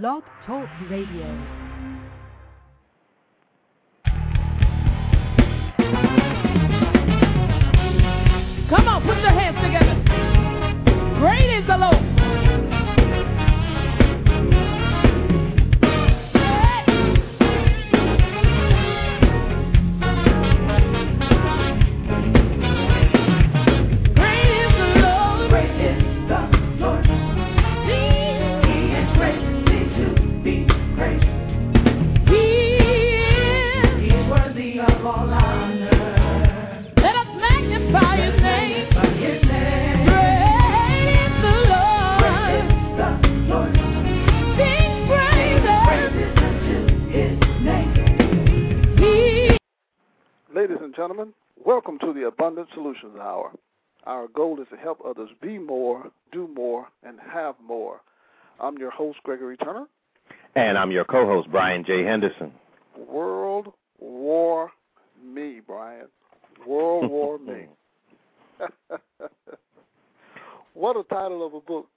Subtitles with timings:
[0.00, 1.26] Blog Talk Radio.
[8.70, 11.20] Come on, put your hands together.
[11.20, 12.11] Great is the Lord.
[50.92, 51.32] And gentlemen,
[51.64, 53.52] welcome to the Abundant Solutions Hour.
[54.04, 58.02] Our goal is to help others be more, do more, and have more.
[58.60, 59.86] I'm your host, Gregory Turner.
[60.54, 62.04] And I'm your co host, Brian J.
[62.04, 62.52] Henderson.
[62.94, 64.70] World War
[65.24, 66.08] Me, Brian.
[66.66, 67.68] World War Me.
[70.74, 71.88] what a title of a book.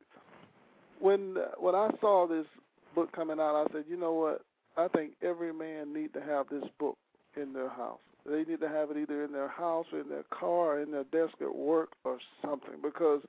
[1.01, 2.45] When when I saw this
[2.93, 4.45] book coming out, I said, you know what?
[4.77, 6.97] I think every man need to have this book
[7.35, 7.99] in their house.
[8.29, 10.91] They need to have it either in their house or in their car or in
[10.91, 13.21] their desk at work or something because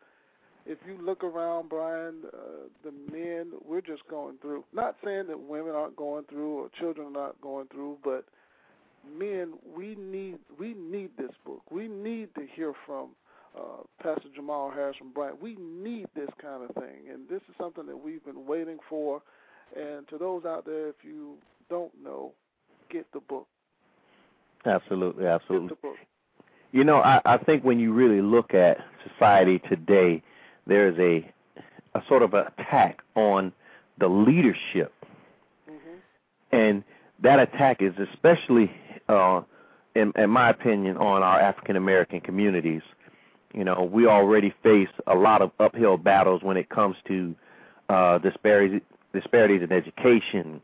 [0.64, 4.64] if you look around, Brian, uh, the men, we're just going through.
[4.72, 8.24] Not saying that women aren't going through or children are not going through, but
[9.18, 11.62] men, we need we need this book.
[11.70, 13.10] We need to hear from
[13.56, 15.40] uh, Pastor Jamal Harrison Bryant.
[15.40, 19.22] We need this kind of thing, and this is something that we've been waiting for.
[19.76, 21.34] And to those out there, if you
[21.70, 22.32] don't know,
[22.90, 23.46] get the book.
[24.66, 25.76] Absolutely, absolutely.
[26.72, 28.78] You know, I, I think when you really look at
[29.08, 30.22] society today,
[30.66, 31.30] there's a
[31.94, 33.52] a sort of attack on
[33.98, 34.92] the leadership,
[35.66, 35.96] hmm
[36.52, 36.84] and
[37.22, 38.70] that attack is especially,
[39.08, 39.40] uh,
[39.94, 42.82] in, in my opinion, on our African American communities.
[43.54, 47.34] You know, we already face a lot of uphill battles when it comes to
[47.88, 48.82] uh, disparities
[49.14, 50.60] disparities in education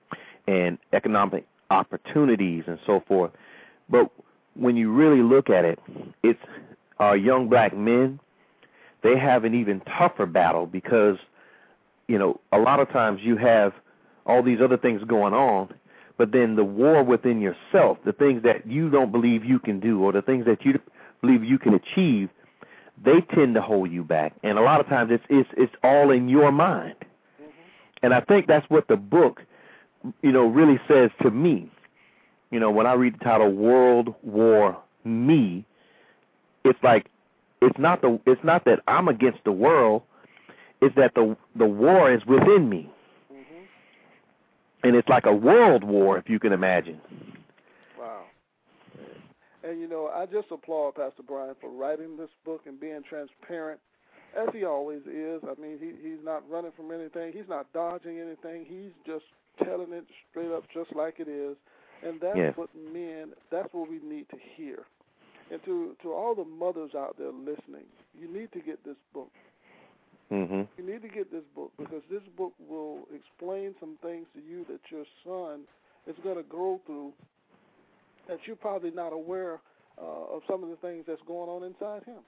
[0.46, 3.30] and economic opportunities and so forth.
[3.88, 4.10] But
[4.54, 5.78] when you really look at it,
[6.22, 6.42] it's
[6.98, 8.20] our young black men.
[9.02, 11.18] They have an even tougher battle because,
[12.06, 13.72] you know, a lot of times you have
[14.26, 15.72] all these other things going on,
[16.16, 20.02] but then the war within yourself, the things that you don't believe you can do
[20.02, 20.78] or the things that you
[21.20, 22.28] believe you can achieve,
[23.02, 24.34] they tend to hold you back.
[24.44, 26.94] And a lot of times it's it's it's all in your mind.
[27.40, 27.50] Mm-hmm.
[28.04, 29.42] And I think that's what the book,
[30.22, 31.71] you know, really says to me.
[32.52, 35.64] You know, when I read the title World War Me,
[36.64, 37.06] it's like
[37.62, 40.02] it's not the it's not that I'm against the world,
[40.82, 42.90] it's that the the war is within me.
[43.32, 44.84] Mm-hmm.
[44.84, 47.00] And it's like a world war if you can imagine.
[47.98, 48.24] Wow.
[49.64, 53.80] And you know, I just applaud Pastor Brian for writing this book and being transparent,
[54.38, 55.40] as he always is.
[55.42, 57.32] I mean, he he's not running from anything.
[57.32, 58.66] He's not dodging anything.
[58.68, 59.24] He's just
[59.64, 61.56] telling it straight up, just like it is.
[62.06, 62.56] And that's Yes.
[62.56, 63.32] what men.
[63.50, 64.84] That's what we need to hear.
[65.50, 67.86] And to to all the mothers out there listening,
[68.18, 69.30] you need to get this book.
[70.30, 70.66] Mhm.
[70.78, 74.64] You need to get this book because this book will explain some things to you
[74.64, 75.66] that your son
[76.06, 77.12] is going to go through
[78.28, 79.60] that you're probably not aware
[80.00, 82.20] uh, of some of the things that's going on inside him.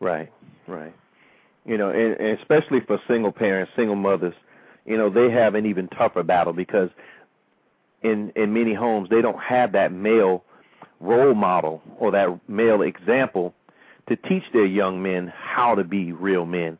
[0.00, 0.30] Right,
[0.66, 0.94] right.
[1.64, 4.34] You know, and, and especially for single parents, single mothers,
[4.84, 6.90] you know, they have an even tougher battle because
[8.02, 10.44] in in many homes they don't have that male
[11.00, 13.54] role model or that male example
[14.08, 16.78] to teach their young men how to be real men.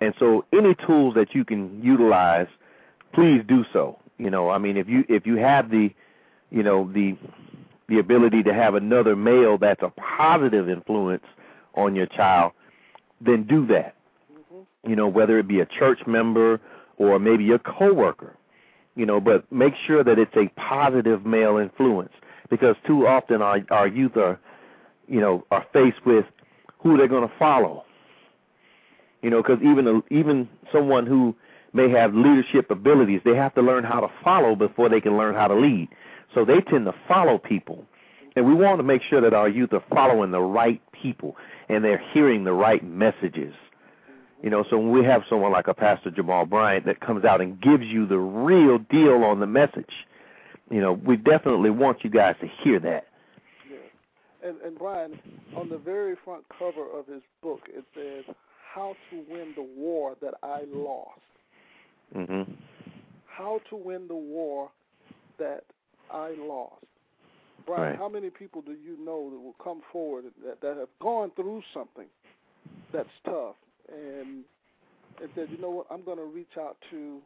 [0.00, 2.48] And so any tools that you can utilize,
[3.14, 3.98] please do so.
[4.18, 5.94] You know, I mean if you if you have the
[6.50, 7.16] you know, the
[7.88, 11.24] the ability to have another male that's a positive influence
[11.74, 12.52] on your child,
[13.20, 13.94] then do that.
[14.32, 14.90] Mm-hmm.
[14.90, 16.60] You know, whether it be a church member
[16.96, 18.36] or maybe your coworker.
[18.96, 22.12] You know, but make sure that it's a positive male influence
[22.50, 24.40] because too often our our youth are,
[25.06, 26.24] you know, are faced with
[26.78, 27.84] who they're going to follow.
[29.22, 31.34] You know, because even a, even someone who
[31.72, 35.34] may have leadership abilities, they have to learn how to follow before they can learn
[35.34, 35.88] how to lead.
[36.34, 37.84] So they tend to follow people.
[38.34, 41.36] And we want to make sure that our youth are following the right people
[41.68, 43.54] and they're hearing the right messages.
[44.46, 47.40] You know, so when we have someone like a Pastor Jamal Bryant that comes out
[47.40, 50.06] and gives you the real deal on the message,
[50.70, 53.08] you know, we definitely want you guys to hear that.
[53.68, 54.48] Yeah.
[54.48, 55.18] And, and Brian,
[55.56, 58.36] on the very front cover of his book, it says,
[58.72, 61.18] "How to Win the War That I Lost."
[62.14, 62.46] Mhm.
[63.26, 64.70] how to win the war
[65.38, 65.64] that
[66.08, 66.86] I lost.
[67.66, 67.98] Brian, Right.
[67.98, 71.62] how many people do you know that will come forward that, that have gone through
[71.74, 72.06] something
[72.92, 73.56] that's tough
[73.92, 74.44] and
[75.20, 77.20] and said, you know what, I'm going to reach out to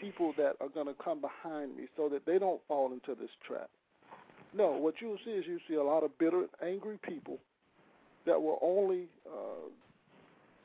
[0.00, 3.30] people that are going to come behind me so that they don't fall into this
[3.46, 3.68] trap.
[4.54, 7.38] No, what you'll see is you see a lot of bitter, angry people
[8.26, 9.68] that will only uh,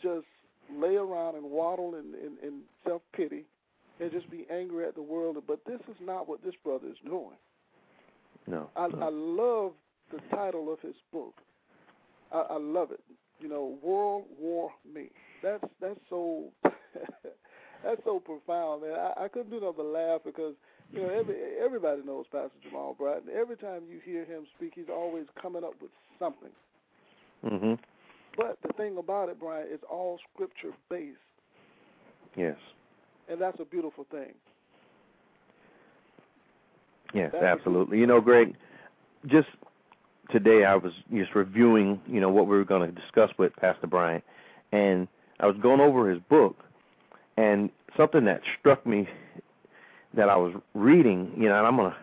[0.01, 0.25] just
[0.71, 3.45] lay around and waddle in, in, in self pity
[3.99, 5.37] and just be angry at the world.
[5.47, 7.37] But this is not what this brother is doing.
[8.47, 8.69] No.
[8.75, 8.99] I, no.
[8.99, 9.71] I love
[10.11, 11.35] the title of his book.
[12.33, 13.01] I, I love it.
[13.39, 15.09] You know, World War Me.
[15.41, 16.45] That's that's so
[17.83, 18.93] that's so profound, man.
[18.93, 20.53] I, I couldn't do nothing but laugh because
[20.91, 23.23] you know every everybody knows Pastor Jamal Bryant.
[23.29, 26.49] Every time you hear him speak, he's always coming up with something.
[27.43, 27.79] Mhm.
[28.37, 31.17] But the thing about it, Brian, it's all scripture based,
[32.37, 32.55] Yes.
[33.27, 34.33] and that's a beautiful thing.
[37.13, 37.99] Yes, That'd be absolutely.
[37.99, 38.55] You know, Greg,
[39.27, 39.49] just
[40.31, 43.87] today I was just reviewing, you know, what we were going to discuss with Pastor
[43.87, 44.23] Bryant,
[44.71, 45.07] and
[45.39, 46.57] I was going over his book,
[47.37, 49.07] and something that struck me
[50.13, 51.97] that I was reading, you know, and I'm going to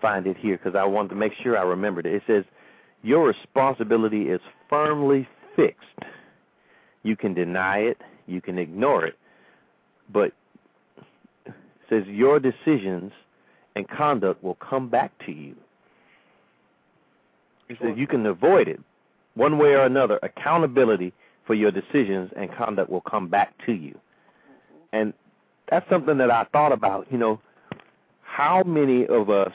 [0.00, 2.14] find it here because I wanted to make sure I remembered it.
[2.14, 2.44] It says,
[3.02, 5.84] Your responsibility is firmly fixed.
[7.02, 9.18] You can deny it, you can ignore it,
[10.12, 10.32] but
[11.46, 11.54] it
[11.88, 13.12] says your decisions
[13.74, 15.56] and conduct will come back to you.
[17.70, 18.80] He says you can avoid it
[19.34, 20.18] one way or another.
[20.24, 21.12] Accountability
[21.46, 23.96] for your decisions and conduct will come back to you.
[24.92, 25.14] And
[25.70, 27.06] that's something that I thought about.
[27.12, 27.40] You know,
[28.22, 29.52] how many of us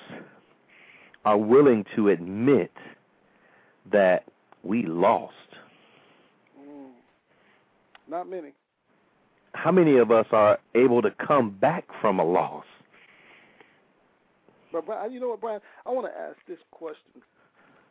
[1.26, 2.72] are willing to admit
[3.92, 4.24] that
[4.64, 5.34] we lost?
[6.58, 6.92] Mm.
[8.08, 8.54] Not many.
[9.56, 12.66] How many of us are able to come back from a loss?
[14.72, 15.60] But Brian, you know what, Brian?
[15.86, 17.22] I want to ask this question: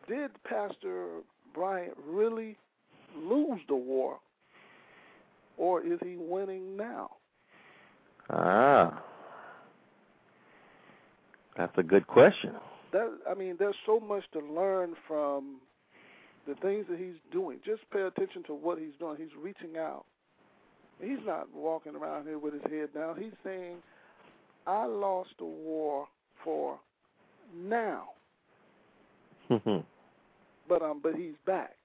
[0.08, 1.20] Did Pastor
[1.54, 2.56] Bryant really
[3.16, 4.18] lose the war,
[5.56, 7.10] or is he winning now?
[8.30, 9.02] Ah.
[11.56, 12.52] That's a good question.
[12.92, 15.60] That I mean, there's so much to learn from
[16.46, 17.58] the things that he's doing.
[17.64, 19.16] Just pay attention to what he's doing.
[19.16, 20.04] He's reaching out.
[21.00, 23.16] He's not walking around here with his head down.
[23.20, 23.76] He's saying,
[24.66, 26.08] "I lost the war
[26.42, 26.78] for
[27.54, 28.10] now."
[30.68, 31.76] but um, but he's back.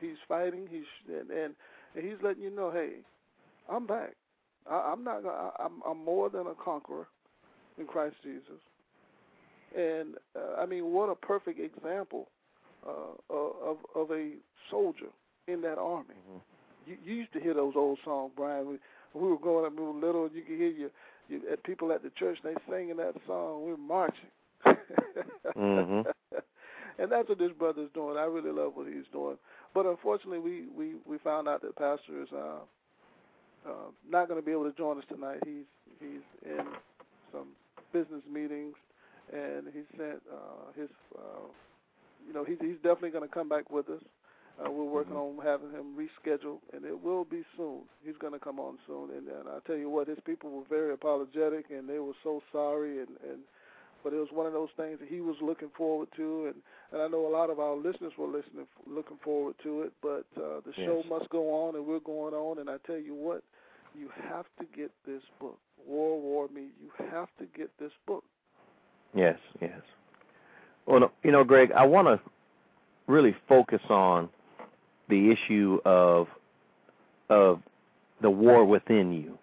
[0.00, 0.66] He's fighting.
[0.70, 1.54] He's and and,
[1.94, 2.96] and he's letting you know, hey,
[3.70, 4.14] I'm back.
[4.70, 5.24] I, I'm not.
[5.26, 7.06] I, I'm I'm more than a conqueror
[7.78, 8.60] in Christ Jesus.
[9.76, 12.28] And uh, I mean, what a perfect example
[12.86, 14.32] uh, of of a
[14.70, 15.10] soldier
[15.46, 16.14] in that army.
[16.86, 18.66] You, you used to hear those old songs, Brian.
[18.68, 18.78] We,
[19.14, 20.26] we were growing up, we were little.
[20.26, 20.90] And you could hear you,
[21.28, 22.38] you at people at the church.
[22.44, 23.64] and They singing that song.
[23.64, 24.30] We were marching.
[25.56, 26.04] Mhm.
[26.98, 28.16] and that's what this brother's doing.
[28.16, 29.36] I really love what he's doing.
[29.74, 32.60] But unfortunately, we we we found out that pastor is uh,
[33.68, 35.38] uh, not going to be able to join us tonight.
[35.44, 35.68] He's
[36.00, 36.66] he's in
[37.32, 37.48] some
[37.92, 38.74] business meetings,
[39.32, 40.90] and he sent uh, his.
[41.16, 41.46] Uh,
[42.26, 44.02] you know, he's he's definitely going to come back with us.
[44.58, 47.82] Uh, we're working on having him rescheduled, and it will be soon.
[48.04, 50.64] He's going to come on soon, and, and I tell you what, his people were
[50.68, 53.38] very apologetic, and they were so sorry, and and
[54.08, 56.54] but it was one of those things that he was looking forward to, and
[56.92, 59.92] and I know a lot of our listeners were listening, looking forward to it.
[60.00, 62.58] But uh, the show must go on, and we're going on.
[62.58, 63.42] And I tell you what,
[63.94, 66.68] you have to get this book, War War Me.
[66.80, 68.24] You have to get this book.
[69.14, 69.82] Yes, yes.
[70.86, 72.18] Well, you know, Greg, I want to
[73.08, 74.30] really focus on
[75.10, 76.28] the issue of
[77.28, 77.60] of
[78.22, 79.38] the war within you.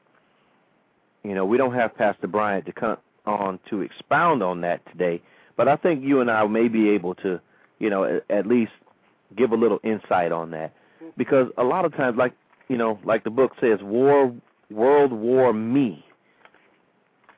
[1.24, 5.22] You know, we don't have Pastor Bryant to come on to expound on that today,
[5.55, 7.39] but I think you and I may be able to,
[7.79, 8.72] you know, at, least
[9.36, 10.74] give a little insight on that
[11.17, 12.34] because a lot of times, like
[12.67, 14.34] you know, like the book says, war,
[14.70, 16.03] World War Me.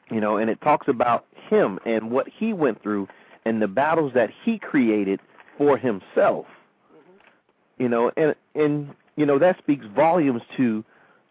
[0.09, 3.09] You know, and it talks about him and what he went through
[3.45, 5.19] and the battles that he created
[5.57, 6.45] for himself.
[6.93, 7.83] Mm-hmm.
[7.83, 10.83] You know, and and you know that speaks volumes to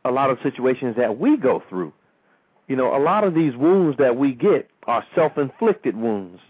[0.04, 1.92] a lot of situations that we go through.
[2.68, 6.40] You know, a lot of these wounds that we get are self-inflicted wounds.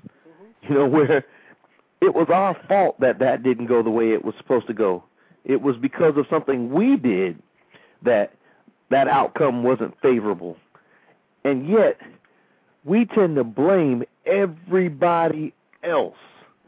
[0.63, 1.25] You know, where
[2.01, 5.05] it was our fault that that didn't go the way it was supposed to go.
[5.45, 7.41] It was because of something we did
[8.03, 8.33] that
[8.91, 10.57] that outcome wasn't favorable.
[11.45, 12.01] And yet,
[12.85, 16.17] we tend to blame everybody else.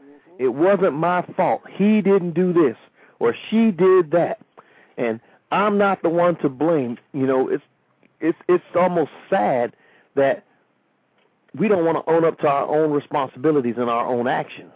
[0.01, 0.43] Mm-hmm.
[0.43, 1.61] It wasn't my fault.
[1.69, 2.77] He didn't do this
[3.19, 4.39] or she did that.
[4.97, 5.19] And
[5.51, 6.97] I'm not the one to blame.
[7.13, 7.63] You know, it's
[8.21, 9.75] it's it's almost sad
[10.15, 10.43] that
[11.57, 14.71] we don't want to own up to our own responsibilities and our own actions.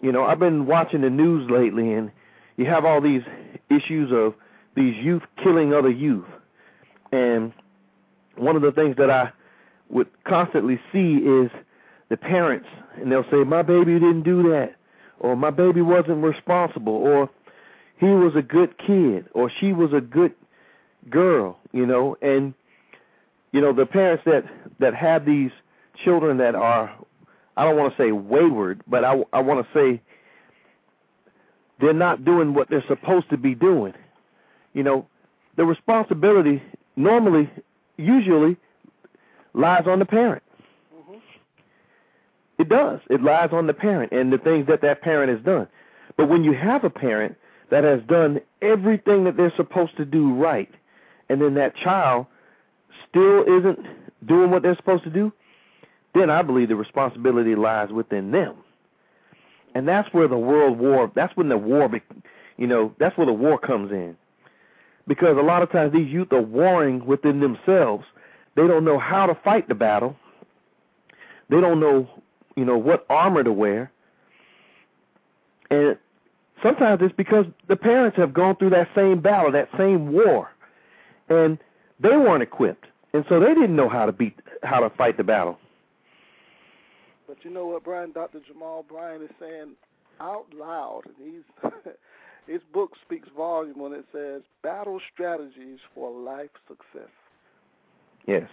[0.00, 2.10] You know, I've been watching the news lately, and
[2.56, 3.22] you have all these
[3.70, 4.34] issues of
[4.76, 6.26] these youth killing other youth.
[7.10, 7.52] And
[8.36, 9.32] one of the things that I
[9.88, 11.50] would constantly see is
[12.10, 14.76] the parents, and they'll say, My baby didn't do that,
[15.18, 17.30] or my baby wasn't responsible, or
[17.98, 20.32] he was a good kid, or she was a good
[21.10, 22.54] girl, you know, and
[23.52, 24.44] you know, the parents that
[24.78, 25.50] that have these
[26.04, 26.94] children that are
[27.56, 30.00] I don't want to say wayward, but I I want to say
[31.80, 33.94] they're not doing what they're supposed to be doing.
[34.74, 35.06] You know,
[35.56, 36.62] the responsibility
[36.96, 37.50] normally
[37.96, 38.56] usually
[39.54, 40.42] lies on the parent.
[40.94, 41.18] Mm-hmm.
[42.58, 43.00] It does.
[43.10, 45.68] It lies on the parent and the things that that parent has done.
[46.16, 47.36] But when you have a parent
[47.70, 50.70] that has done everything that they're supposed to do right,
[51.28, 52.26] and then that child
[53.08, 53.78] still isn't
[54.26, 55.32] doing what they're supposed to do,
[56.14, 58.56] then I believe the responsibility lies within them.
[59.74, 61.90] And that's where the world war, that's when the war,
[62.56, 64.16] you know, that's where the war comes in.
[65.06, 68.04] Because a lot of times these youth are warring within themselves.
[68.56, 70.16] They don't know how to fight the battle.
[71.48, 72.08] They don't know,
[72.56, 73.90] you know, what armor to wear.
[75.70, 75.96] And
[76.62, 80.50] sometimes it's because the parents have gone through that same battle, that same war.
[81.28, 81.58] And
[82.00, 82.86] they weren't equipped.
[83.12, 85.58] And so they didn't know how to beat how to fight the battle.
[87.26, 88.12] But you know what, Brian?
[88.12, 88.40] Dr.
[88.46, 89.72] Jamal Bryant is saying
[90.20, 91.72] out loud, and he's
[92.46, 97.10] his book speaks volume when it says battle strategies for life success.
[98.26, 98.48] Yes.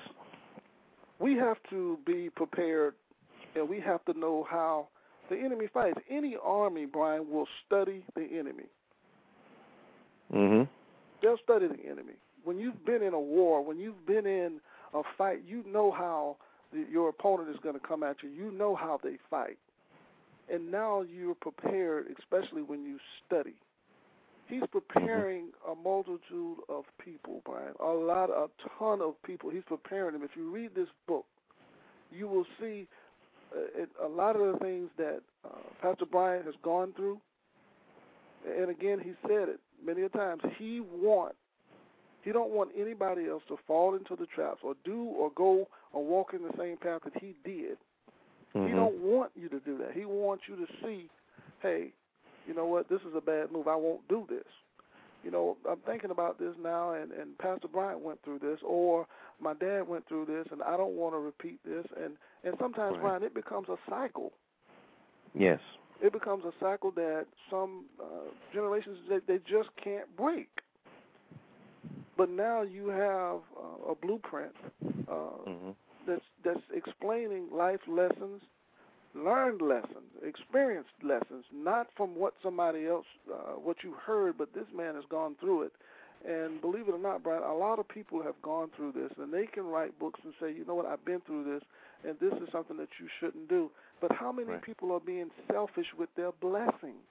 [1.20, 2.96] We have to be prepared,
[3.56, 4.88] and we have to know how
[5.30, 6.00] the enemy fights.
[6.10, 8.66] Any army, Brian, will study the enemy.
[10.34, 10.68] Mhm.
[11.22, 12.16] They'll study the enemy.
[12.46, 14.62] When you've been in a war, when you've been in
[14.94, 16.38] a fight, you know how
[16.72, 18.30] the, your opponent is going to come at you.
[18.30, 19.58] You know how they fight.
[20.52, 23.56] And now you're prepared, especially when you study.
[24.48, 27.74] He's preparing a multitude of people, Brian.
[27.80, 28.48] A lot, a
[28.78, 29.50] ton of people.
[29.50, 30.24] He's preparing them.
[30.24, 31.26] If you read this book,
[32.12, 32.88] you will see
[33.56, 35.50] uh, a lot of the things that uh,
[35.82, 37.20] Pastor Bryant has gone through.
[38.48, 40.44] And again, he said it many a times.
[40.60, 41.36] He want
[42.26, 46.04] he don't want anybody else to fall into the traps or do or go or
[46.04, 47.78] walk in the same path that he did.
[48.56, 48.68] Mm-hmm.
[48.68, 49.92] He don't want you to do that.
[49.94, 51.08] He wants you to see,
[51.62, 51.94] hey,
[52.48, 53.68] you know what, this is a bad move.
[53.68, 54.44] I won't do this.
[55.24, 59.08] You know, I'm thinking about this now, and and Pastor Bryant went through this, or
[59.40, 61.86] my dad went through this, and I don't want to repeat this.
[62.02, 62.14] And
[62.44, 63.02] and sometimes, Right.
[63.02, 64.34] Brian, it becomes a cycle.
[65.34, 65.60] Yes.
[66.02, 70.50] It becomes a cycle that some uh, generations they, they just can't break.
[72.18, 74.56] But now you have uh, a blueprint
[75.08, 75.76] uh, Mhm.
[76.08, 78.42] that's that's explaining life lessons,
[79.14, 84.68] learned lessons, experienced lessons, not from what somebody else, uh, what you heard, but this
[84.74, 85.74] man has gone through it.
[86.26, 89.32] And believe it or not, Brian, a lot of people have gone through this, and
[89.32, 91.64] they can write books and say, you know what, I've been through this,
[92.04, 93.70] and this is something that you shouldn't do.
[94.02, 94.62] But how many Right.
[94.62, 97.06] people are being selfish with their blessings?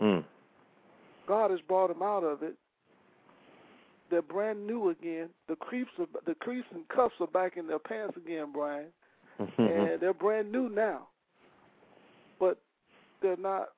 [0.00, 0.24] Mm.
[1.26, 2.56] God has brought them out of it.
[4.12, 5.30] They're brand new again.
[5.48, 8.88] The creeps, are, the creeps and cuffs are back in their pants again, Brian,
[9.40, 9.62] Mm-hmm.
[9.62, 11.08] and they're brand new now.
[12.38, 12.58] But
[13.22, 13.68] they're not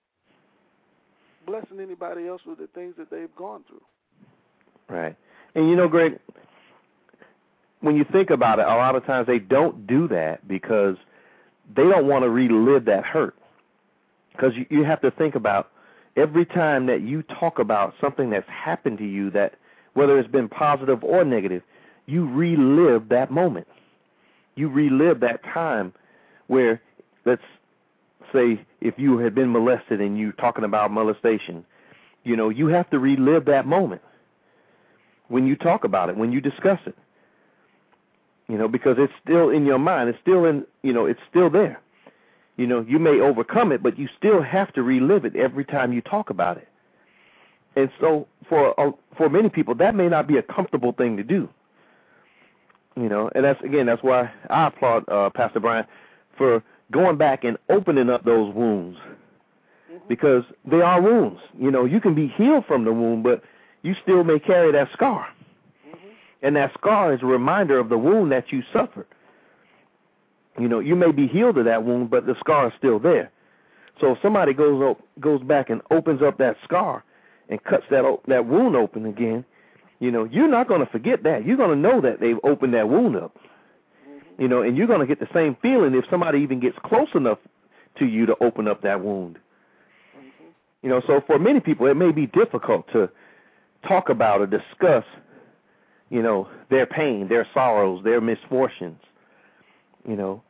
[1.47, 4.95] blessing anybody else with the things that they've gone through.
[4.95, 5.17] Right.
[5.55, 6.19] And you know, Greg,
[7.81, 10.97] when you think about it, a lot of times they don't do that because
[11.77, 13.37] they don't want to relive that hurt.
[14.33, 15.71] Because you, you have to think about
[16.17, 19.55] every time that you talk about something that's happened to you that
[19.95, 21.63] whether it's been positive or negative,
[22.07, 23.67] you relive that moment.
[24.57, 25.93] You relive that time
[26.47, 26.81] where
[27.25, 27.43] let's
[28.33, 31.65] say if you had been molested and you're talking about molestation,
[32.25, 34.03] you know, you have to relive that moment
[35.29, 36.97] when you talk about it, when you discuss it.
[38.49, 40.11] You know, because it's still in your mind.
[40.11, 41.81] It's still in, you know, it's still there.
[42.57, 45.93] You know, you may overcome it, but you still have to relive it every time
[45.93, 46.69] you talk about it.
[47.77, 51.23] And so, for uh, for many people, that may not be a comfortable thing to
[51.23, 51.49] do.
[52.97, 55.89] You know, and that's again, that's why I applaud uh, Pastor Bryant
[56.39, 56.63] for
[56.93, 58.99] going back and opening up those wounds
[60.09, 61.41] because they are wounds.
[61.59, 63.43] You know, you can be healed from the wound, but
[63.83, 65.27] you still may carry that scar.
[66.43, 69.07] And that scar is a reminder of the wound that you suffered.
[70.59, 73.31] You know, you may be healed of that wound, but the scar is still there.
[74.01, 77.03] So if somebody goes op- goes back and opens up that scar
[77.49, 79.45] and cuts that that wound open again,
[80.01, 81.47] You know, you're not going to forget that.
[81.47, 83.37] You're going to know that they've opened that wound up.
[84.07, 84.43] Mm-hmm.
[84.43, 87.09] You know, and you're going to get the same feeling if somebody even gets close
[87.15, 87.39] enough
[87.99, 89.39] to you to open up that wound.
[90.17, 90.45] Mm-hmm.
[90.83, 93.09] You know, so for many people, it may be difficult to
[93.89, 95.05] talk about or discuss,
[96.11, 99.01] you know, their pain, their sorrows, their misfortunes.
[100.07, 100.43] You know,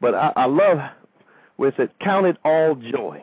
[0.00, 0.78] but I, I love
[1.56, 3.22] where it said, "Count it all joy."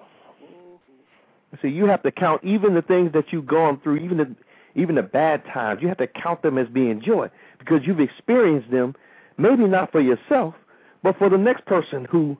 [1.62, 4.36] See, you have to count even the things that you've gone through, even the
[4.76, 5.82] even the bad times.
[5.82, 8.96] You have to count them as being joy because you've experienced them,
[9.38, 10.54] maybe not for yourself,
[11.02, 12.38] but for the next person who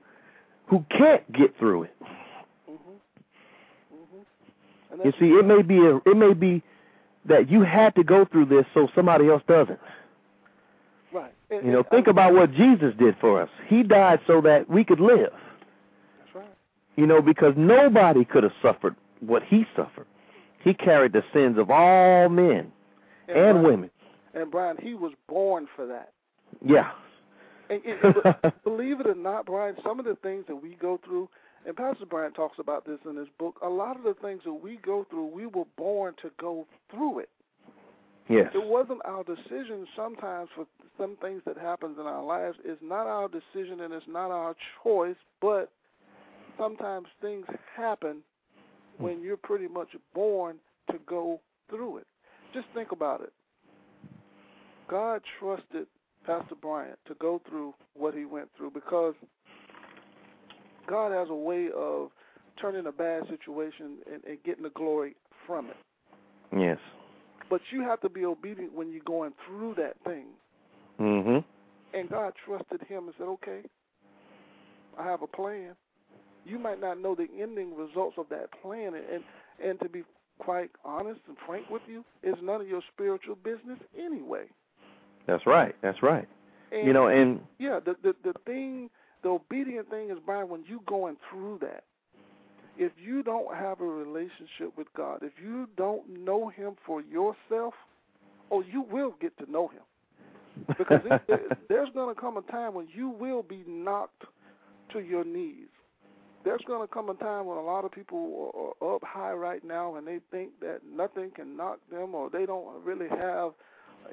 [0.68, 1.96] who can't get through it.
[4.92, 6.64] And You see, it may be a, it may be
[7.26, 9.80] that you had to go through this so somebody else doesn't.
[11.12, 11.34] right.
[11.50, 13.50] And, You know, and think I- about what Jesus did for us.
[13.68, 15.34] He died so that we could live.
[16.20, 16.46] That's right.
[16.96, 20.08] You know, because nobody could have suffered what he suffered.
[20.64, 22.72] He carried the sins of all men
[23.28, 23.90] and Brian- women.
[24.34, 26.12] And Brian, he was born for that.
[26.64, 26.92] Yeah.
[27.70, 31.30] And, and, believe it or not, Brian, some of the things that we go through,
[31.66, 33.58] and Pastor Bryant talks about this in his book.
[33.64, 37.20] A lot of the things that we go through, we were born to go through
[37.20, 37.30] it.
[38.30, 38.52] Yes.
[38.54, 40.66] It wasn't our decision sometimes for
[40.98, 42.58] some things that happens in our lives.
[42.64, 45.72] It's not our decision and it's not our choice, but
[46.58, 47.46] sometimes things
[47.76, 48.22] happen
[48.98, 50.58] when you're pretty much born
[50.92, 52.08] to go through it.
[52.54, 53.34] Just think about it.
[54.88, 55.88] God trusted
[56.26, 59.14] Pastor Bryant to go through what he went through because
[60.88, 62.10] God has a way of
[62.62, 65.78] turning a bad situation and, and getting the glory from it.
[66.56, 66.78] Yes.
[67.50, 70.28] But you have to be obedient when you're going through that thing.
[71.00, 71.44] Mhm.
[71.94, 73.62] And God trusted him and said, Okay,
[74.98, 75.76] I have a plan.
[76.46, 79.24] You might not know the ending results of that plan and
[79.64, 80.04] and, to be
[80.38, 84.44] quite honest and frank with you, it's none of your spiritual business anyway.
[85.28, 85.74] That's right.
[85.82, 86.28] That's right.
[86.72, 88.90] And You know, and yeah, the the the thing,
[89.24, 91.84] the obedient thing is Brian when you going through that.
[92.78, 97.74] If you don't have a relationship with God, if you don't know Him for yourself,
[98.52, 99.84] oh, you will get to know Him
[100.78, 104.24] because it, there- there's going to come a time when you will be knocked
[104.92, 105.70] to your knees.
[106.46, 109.64] There's going to come a time when a lot of people are up high right
[109.64, 113.54] now and they think that nothing can knock them or they don't really have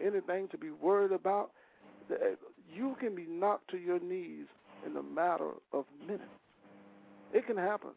[0.02, 1.50] anything to be worried about.
[2.74, 4.46] You can be knocked to your knees
[4.86, 6.24] in a matter of minutes.
[7.34, 7.90] It can happen.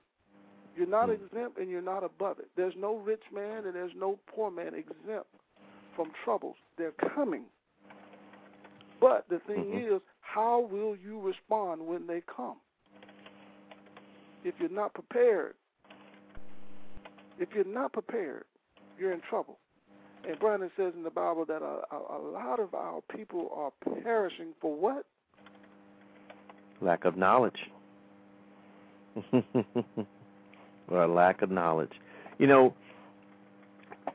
[0.76, 2.50] You're not exempt and you're not above it.
[2.58, 5.30] There's no rich man and there's no poor man exempt
[5.96, 6.58] from troubles.
[6.78, 7.46] They're coming.
[9.00, 9.96] But the thing Mhm.
[9.96, 12.60] is, how will you respond when they come?
[14.46, 15.56] If you're not prepared,
[17.40, 18.46] if you're not prepared,
[18.98, 19.58] you're in trouble.
[20.28, 23.72] And Brandon says in the Bible that a, a, a lot of our people are
[24.04, 25.06] perishing for what?
[26.82, 27.58] lack of knowledge.
[29.34, 31.94] or a lack of knowledge.
[32.38, 32.74] You know,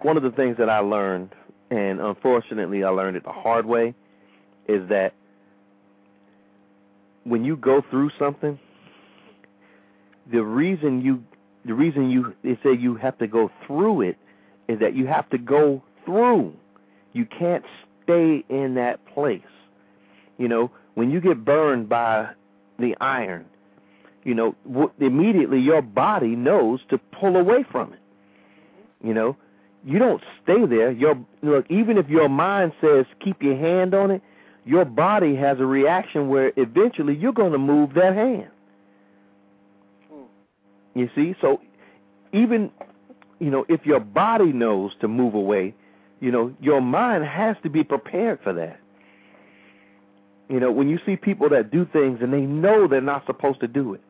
[0.02, 1.30] one of the things that I learned,
[1.70, 3.94] and unfortunately I learned it the hard way,
[4.68, 5.14] is that
[7.24, 8.58] when you go through something,
[10.30, 11.22] the reason you
[11.64, 14.16] the reason you they say you have to go through it
[14.68, 16.54] is that you have to go through.
[17.12, 17.64] You can't
[18.02, 19.42] stay in that place.
[20.38, 22.30] You know, when you get burned by
[22.78, 23.44] the iron,
[24.24, 27.98] you know, w- immediately your body knows to pull away from it.
[29.02, 29.36] You know,
[29.84, 30.90] you don't stay there.
[30.90, 34.22] Your look, even if your mind says keep your hand on it,
[34.64, 38.50] your body has a reaction where eventually you're going to move that hand.
[40.94, 41.60] You see, so
[42.32, 42.70] even
[43.38, 45.74] you know if your body knows to move away,
[46.20, 48.80] you know your mind has to be prepared for that.
[50.48, 53.60] You know, when you see people that do things and they know they're not supposed
[53.60, 54.00] to do it,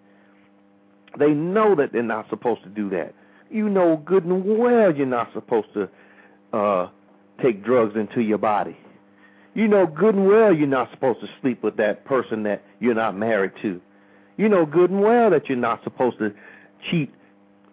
[1.18, 3.14] they know that they're not supposed to do that.
[3.50, 5.88] You know good and well you're not supposed to
[6.52, 6.88] uh
[7.42, 8.76] take drugs into your body.
[9.54, 12.94] You know good and well you're not supposed to sleep with that person that you're
[12.94, 13.80] not married to.
[14.36, 16.32] You know good and well that you're not supposed to
[16.90, 17.12] cheat,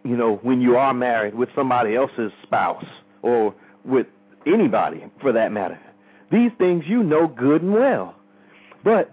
[0.04, 2.86] you know, when you are married with somebody else's spouse
[3.22, 3.54] or
[3.86, 4.08] with
[4.46, 5.80] anybody for that matter.
[6.32, 8.16] These things you know good and well.
[8.84, 9.12] But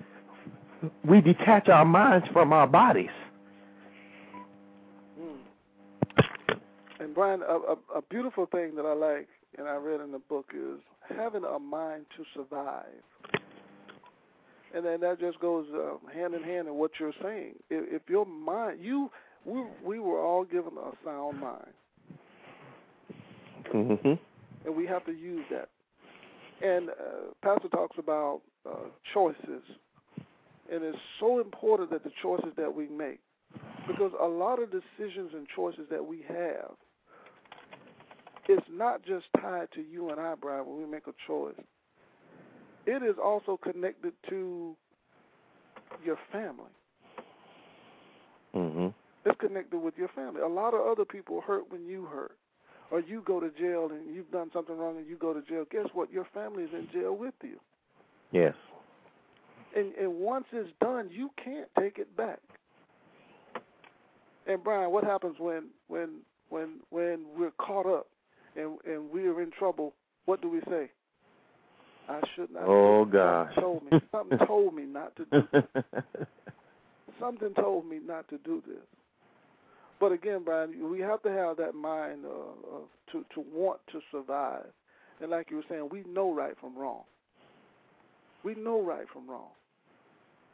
[1.05, 3.11] we detach our minds from our bodies.
[7.01, 9.29] And Brian, a, a, a beautiful thing that I like,
[9.59, 10.81] and I read in the book, is
[11.17, 12.85] having a mind to survive.
[14.75, 17.55] And then that just goes uh, hand in hand in what you're saying.
[17.71, 19.11] If, if your mind, you,
[19.45, 21.75] we, we were all given a sound mind,
[23.73, 24.19] Mhm.
[24.65, 25.69] and we have to use that.
[26.63, 29.63] And uh, Pastor talks about uh, choices,
[30.71, 33.21] and it's so important that the choices that we make,
[33.87, 36.73] because a lot of decisions and choices that we have,
[38.49, 41.55] it's not just tied to you and I, Brian, when we make a choice.
[42.87, 44.77] It is also connected to
[46.05, 46.71] your family.
[48.55, 48.93] Mhm.
[49.25, 50.43] It's connected with your family.
[50.43, 52.37] A lot of other people hurt when you hurt.
[52.91, 55.65] Or you go to jail and you've done something wrong and you go to jail.
[55.71, 56.13] Guess what?
[56.13, 57.59] Your family is in jail with you.
[58.31, 58.55] Yes.
[59.75, 62.39] And and once it's done, you can't take it back.
[64.47, 68.07] And Brian, what happens when when when when we're caught up
[68.55, 69.95] and and we're in trouble?
[70.27, 70.91] What do we say?
[72.09, 72.59] I shouldn't.
[72.61, 73.13] Oh shouldn't.
[73.13, 73.55] gosh.
[73.55, 74.01] Something told me.
[74.13, 75.83] Something told me not to do.
[77.19, 78.77] Something told me not to do this.
[80.05, 84.01] But again, Brian, we have to have that mind uh, of to to want to
[84.13, 84.67] survive.
[85.23, 87.05] And like you were saying, we know right from wrong.
[88.45, 89.49] We know right from wrong.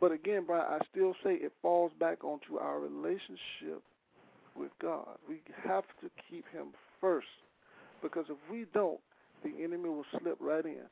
[0.00, 3.82] But again, Brian, I still say it falls back onto our relationship
[4.54, 5.18] with God.
[5.28, 6.68] We have to keep Him
[7.00, 7.26] first,
[8.02, 9.00] because if we don't,
[9.42, 10.86] the enemy will slip right in.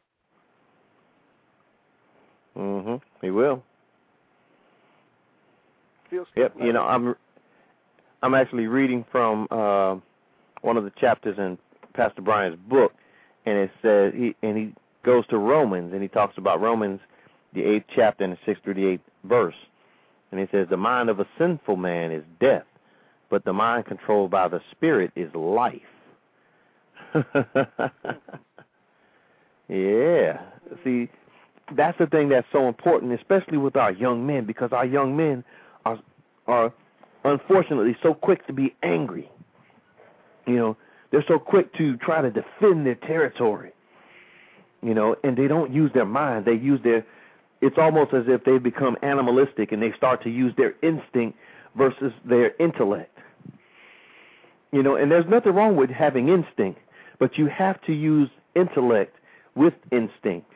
[2.56, 2.96] Mm-hmm.
[3.24, 3.62] He will.
[6.10, 6.56] He'll Yep.
[6.56, 6.90] right You know, in.
[6.90, 7.16] I'm
[8.22, 9.96] I'm actually reading from uh,
[10.62, 11.58] one of the chapters in
[11.94, 12.92] Pastor Bryant's book,
[13.46, 17.00] and it says he and he goes to Romans and he talks about Romans,
[17.52, 19.54] the eighth chapter and the sixth through the eighth verse,
[20.30, 22.66] and he says the mind of a sinful man is death,
[23.30, 25.80] but the mind controlled by the Spirit is life.
[29.68, 30.40] yeah.
[30.84, 31.08] See,
[31.76, 35.44] that's the thing that's so important, especially with our young men, because our young men
[35.84, 35.98] are
[36.48, 36.72] are
[37.24, 39.30] unfortunately so quick to be angry.
[40.46, 40.76] You know,
[41.10, 43.72] they're so quick to try to defend their territory.
[44.82, 46.44] You know, and they don't use their mind.
[46.44, 47.04] They use their
[47.60, 51.36] it's almost as if they become animalistic and they start to use their instinct
[51.76, 53.18] versus their intellect.
[54.70, 56.80] You know, and there's nothing wrong with having instinct,
[57.18, 59.16] but you have to use intellect
[59.54, 60.50] with instinct.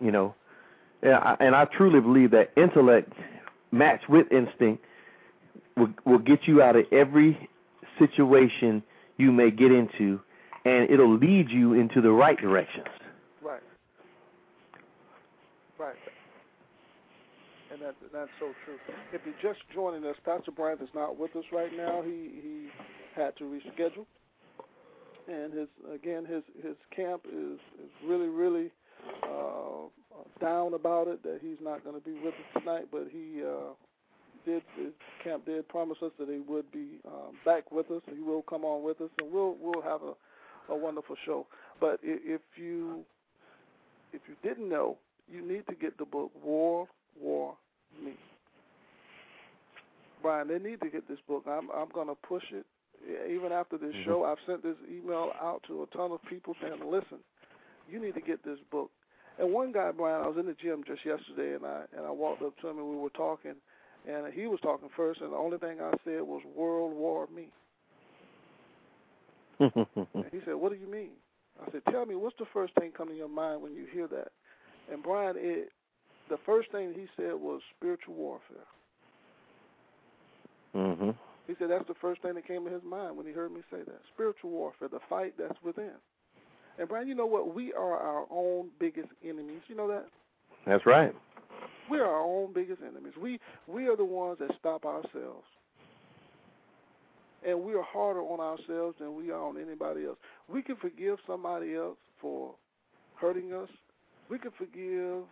[0.00, 0.34] You know,
[1.02, 3.12] and I, and I truly believe that intellect
[3.72, 4.84] matched with instinct
[5.76, 7.48] will will get you out of every
[7.98, 8.82] situation
[9.16, 10.20] you may get into,
[10.64, 12.86] and it'll lead you into the right directions.
[13.42, 13.62] Right.
[15.78, 15.94] Right.
[17.72, 18.76] And that that's so true.
[19.12, 22.02] If you're just joining us, Pastor Bryant is not with us right now.
[22.02, 22.68] He he
[23.14, 24.06] had to reschedule.
[25.28, 28.70] And his again his his camp is is really really
[29.22, 29.59] uh,
[30.40, 32.86] down about it that he's not going to be with us tonight.
[32.90, 33.74] But he uh,
[34.44, 34.62] did
[35.22, 38.02] camp did promise us that he would be um, back with us.
[38.14, 40.14] He will come on with us, and we'll we'll have a
[40.72, 41.46] a wonderful show.
[41.80, 43.04] But if you
[44.12, 44.96] if you didn't know,
[45.30, 46.88] you need to get the book War
[47.20, 47.56] War
[48.02, 48.12] Me.
[50.22, 51.44] Brian, they need to get this book.
[51.48, 52.66] I'm I'm going to push it.
[53.30, 54.04] Even after this Mhm.
[54.04, 57.18] show, I've sent this email out to a ton of people saying, "Listen,
[57.88, 58.90] you need to get this book."
[59.40, 62.10] And one guy, Brian, I was in the gym just yesterday, and I and I
[62.10, 63.54] walked up to him and we were talking,
[64.06, 67.48] and he was talking first, and the only thing I said was World War Me.
[69.60, 71.12] And he said, "What do you mean?"
[71.66, 74.06] I said, "Tell me, what's the first thing come to your mind when you hear
[74.08, 74.28] that?"
[74.92, 75.72] And Brian, it,
[76.28, 78.68] the first thing he said was spiritual warfare.
[80.74, 81.16] mhm.
[81.46, 83.62] He said that's the first thing that came to his mind when he heard me
[83.70, 84.00] say that.
[84.14, 85.96] Spiritual warfare, the fight that's within.
[86.78, 87.54] And Brian, you know what?
[87.54, 89.60] We are our own biggest enemies.
[89.68, 90.06] You know that?
[90.66, 91.14] That's right.
[91.90, 93.14] We are our own biggest enemies.
[93.20, 95.46] We we are the ones that stop ourselves.
[97.46, 100.18] And we are harder on ourselves than we are on anybody else.
[100.48, 102.54] We can forgive somebody else for
[103.16, 103.68] hurting us.
[104.28, 105.24] We can forgive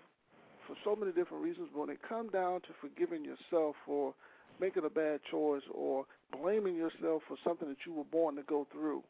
[0.66, 4.14] for so many different reasons, but when it comes down to forgiving yourself for
[4.60, 8.66] making a bad choice or blaming yourself for something that you were born to go
[8.72, 9.02] through,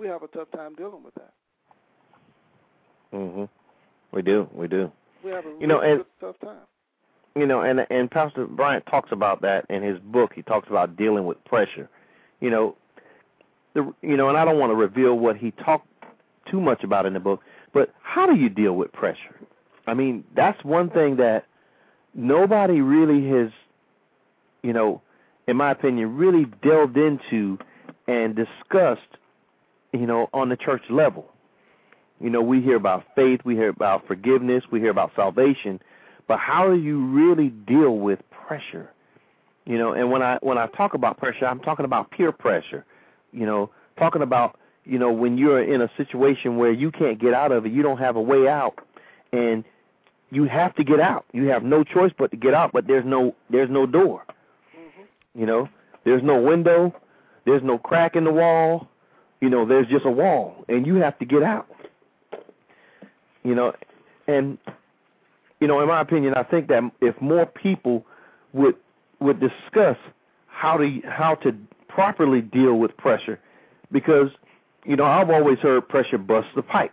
[0.00, 1.32] we have a tough time dealing with that.
[3.12, 3.48] Mhm.
[4.12, 4.48] We do.
[4.54, 4.90] We do.
[5.22, 6.66] We have a You know, really and- tough time.
[7.36, 10.32] You know, and and Pastor Bryant talks about that in his book.
[10.34, 11.88] He talks about dealing with pressure.
[12.40, 12.76] You know,
[13.74, 15.86] the you know, and I don't want to reveal what he talked
[16.46, 17.40] too much about in the book,
[17.72, 19.38] but how do you deal with pressure?
[19.86, 21.44] I mean, that's one thing that
[22.14, 23.50] nobody really has,
[24.62, 25.00] you know,
[25.46, 27.58] in my opinion, really delved into
[28.08, 29.16] and discussed,
[29.92, 31.26] you know, on the church level.
[32.20, 35.80] You know, we hear about faith, we hear about forgiveness, we hear about salvation,
[36.28, 38.90] but how do you really deal with pressure?
[39.64, 42.84] You know, and when I when I talk about pressure, I'm talking about peer pressure.
[43.32, 47.34] You know, talking about you know, when you're in a situation where you can't get
[47.34, 48.78] out of it, you don't have a way out,
[49.32, 49.64] and
[50.30, 51.24] you have to get out.
[51.32, 54.24] You have no choice but to get out, but there's no there's no door.
[54.76, 55.40] Mm-hmm.
[55.40, 55.68] You know,
[56.04, 56.94] there's no window,
[57.44, 58.88] there's no crack in the wall.
[59.40, 61.66] You know, there's just a wall, and you have to get out.
[63.42, 63.72] You know,
[64.26, 64.58] and
[65.60, 68.04] you know, in my opinion, I think that if more people
[68.52, 68.76] would
[69.20, 69.96] would discuss
[70.46, 71.56] how to how to
[71.88, 73.38] properly deal with pressure,
[73.90, 74.30] because
[74.84, 76.92] you know I've always heard pressure busts the pipe.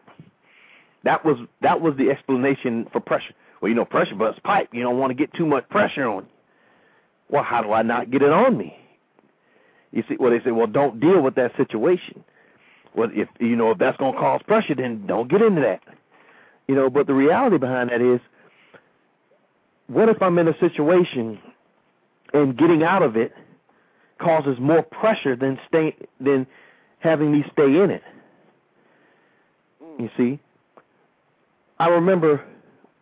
[1.04, 3.34] That was that was the explanation for pressure.
[3.62, 4.70] Well, you know, pressure busts pipe.
[4.72, 6.24] You don't want to get too much pressure on.
[6.24, 6.30] You.
[7.30, 8.78] Well, how do I not get it on me?
[9.92, 12.24] You see, well they say, well, don't deal with that situation.
[12.96, 15.82] Well, if you know if that's going to cause pressure, then don't get into that.
[16.68, 18.20] You know, but the reality behind that is,
[19.88, 21.40] what if I'm in a situation
[22.34, 23.34] and getting out of it
[24.20, 26.48] causes more pressure than stay than
[27.00, 28.04] having me stay in it?
[30.00, 30.40] You see,
[31.80, 32.44] I remember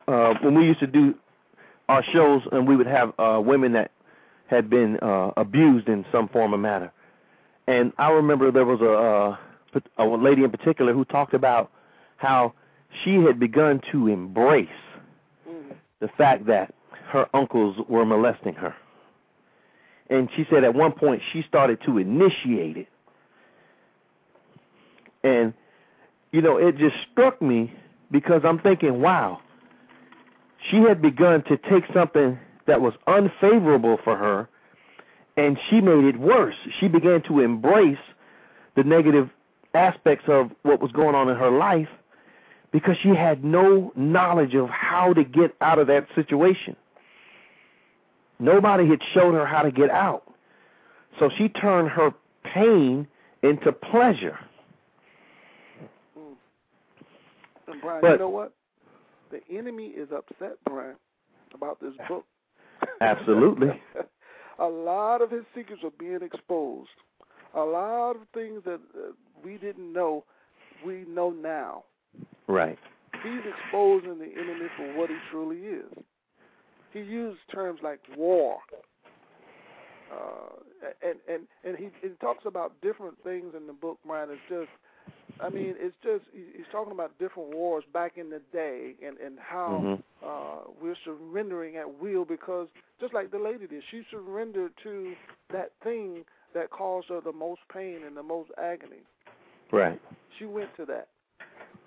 [0.07, 1.15] uh, when we used to do
[1.89, 3.91] our shows, and we would have uh, women that
[4.47, 6.91] had been uh, abused in some form or manner.
[7.67, 9.39] And I remember there was a, a
[9.97, 11.71] a lady in particular who talked about
[12.17, 12.53] how
[13.03, 14.69] she had begun to embrace
[15.47, 15.75] Mm.
[15.99, 16.73] the fact that
[17.09, 18.75] her uncles were molesting her.
[20.09, 22.87] And she said at one point she started to initiate it.
[25.23, 25.53] And,
[26.31, 27.73] you know, it just struck me
[28.11, 29.39] because I'm thinking, wow,
[30.69, 34.47] she had begun to take something that was unfavorable for her
[35.37, 36.55] and she made it worse.
[36.79, 37.97] She began to embrace
[38.75, 39.29] the negative
[39.75, 41.89] aspects of what was going on in her life
[42.71, 46.75] because she had no knowledge of how to get out of that situation.
[48.39, 50.23] Nobody had shown her how to get out.
[51.19, 53.07] So she turned her pain
[53.41, 54.37] into pleasure.
[57.67, 58.51] And Brian, But- you know what?
[59.31, 60.95] The enemy is upset, Brian,
[61.53, 62.25] about this book.
[63.01, 63.81] Absolutely.
[64.59, 66.89] a lot of his secrets are being exposed.
[67.53, 69.11] A lot of things that uh,
[69.45, 70.23] we didn't know,
[70.85, 71.83] we know now.
[72.47, 72.79] Right.
[73.23, 76.03] He's exposing the enemy for what he truly is.
[76.91, 78.57] He used terms like war,
[80.11, 83.99] uh, and and and he, he talks about different things in the book.
[84.05, 84.69] Brian, it's just,
[85.43, 89.37] I mean, it's just he's talking about different wars back in the day, and and
[89.39, 90.03] how Mhm.
[90.23, 92.67] uh, we're surrendering at will because
[93.01, 95.13] just like the lady did, she surrendered to
[95.51, 99.03] that thing that caused her the most pain and the most agony.
[99.75, 100.01] Right.
[100.39, 101.07] She went to that,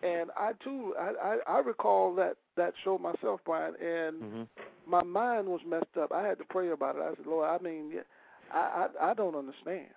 [0.03, 4.49] and I too, I I, I recall that that show myself, Brian, and Mhm.
[4.87, 6.13] my mind was messed up.
[6.13, 7.03] I had to pray about it.
[7.03, 7.93] I said, Lord, I mean,
[8.53, 9.89] I I, I don't understand.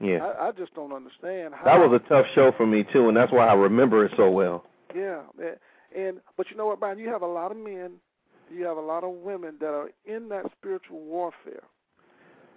[0.00, 0.24] Yeah.
[0.24, 1.64] I, I just don't understand how.
[1.64, 4.30] That was a tough show for me too, and that's why I remember it so
[4.30, 4.64] well.
[4.94, 5.56] Yeah, and,
[5.96, 6.98] and but you know what, Brian?
[6.98, 7.92] You have a lot of men,
[8.50, 11.62] you have a lot of women that are in that spiritual warfare.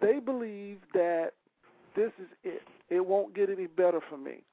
[0.02, 1.32] They believe that
[1.96, 2.64] this is it.
[2.90, 4.44] It won't get any better for me.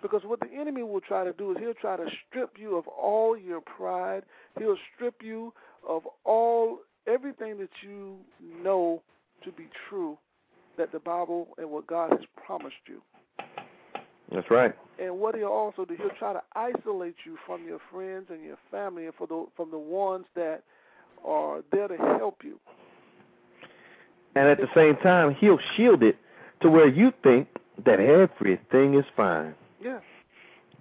[0.00, 2.86] Because what the enemy will try to do is he'll try to strip you of
[2.86, 4.22] all your pride.
[4.58, 5.52] He'll strip you
[5.86, 8.16] of all everything that you
[8.62, 9.02] know
[9.44, 10.18] to be true
[10.76, 13.02] that the Bible and what God has promised you.
[14.30, 14.74] That's right.
[14.98, 18.58] And what he'll also do, he'll try to isolate you from your friends and your
[18.70, 20.62] family and for the from the ones that
[21.24, 22.60] are there to help you.
[24.34, 26.16] And at the same time, he'll shield it
[26.60, 27.48] to where you think
[27.84, 29.54] that everything is fine.
[29.82, 30.00] Yeah.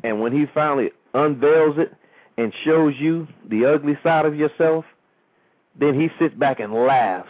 [0.04, 1.94] And when he finally unveils it
[2.38, 4.86] and shows you the ugly side of yourself,
[5.80, 7.30] then he sits back and laughs.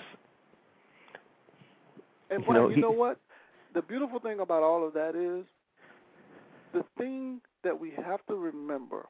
[2.29, 3.19] And You know, you he- know what?
[3.73, 5.45] The beautiful thing about all of that is
[6.73, 9.05] the thing that we have to remember.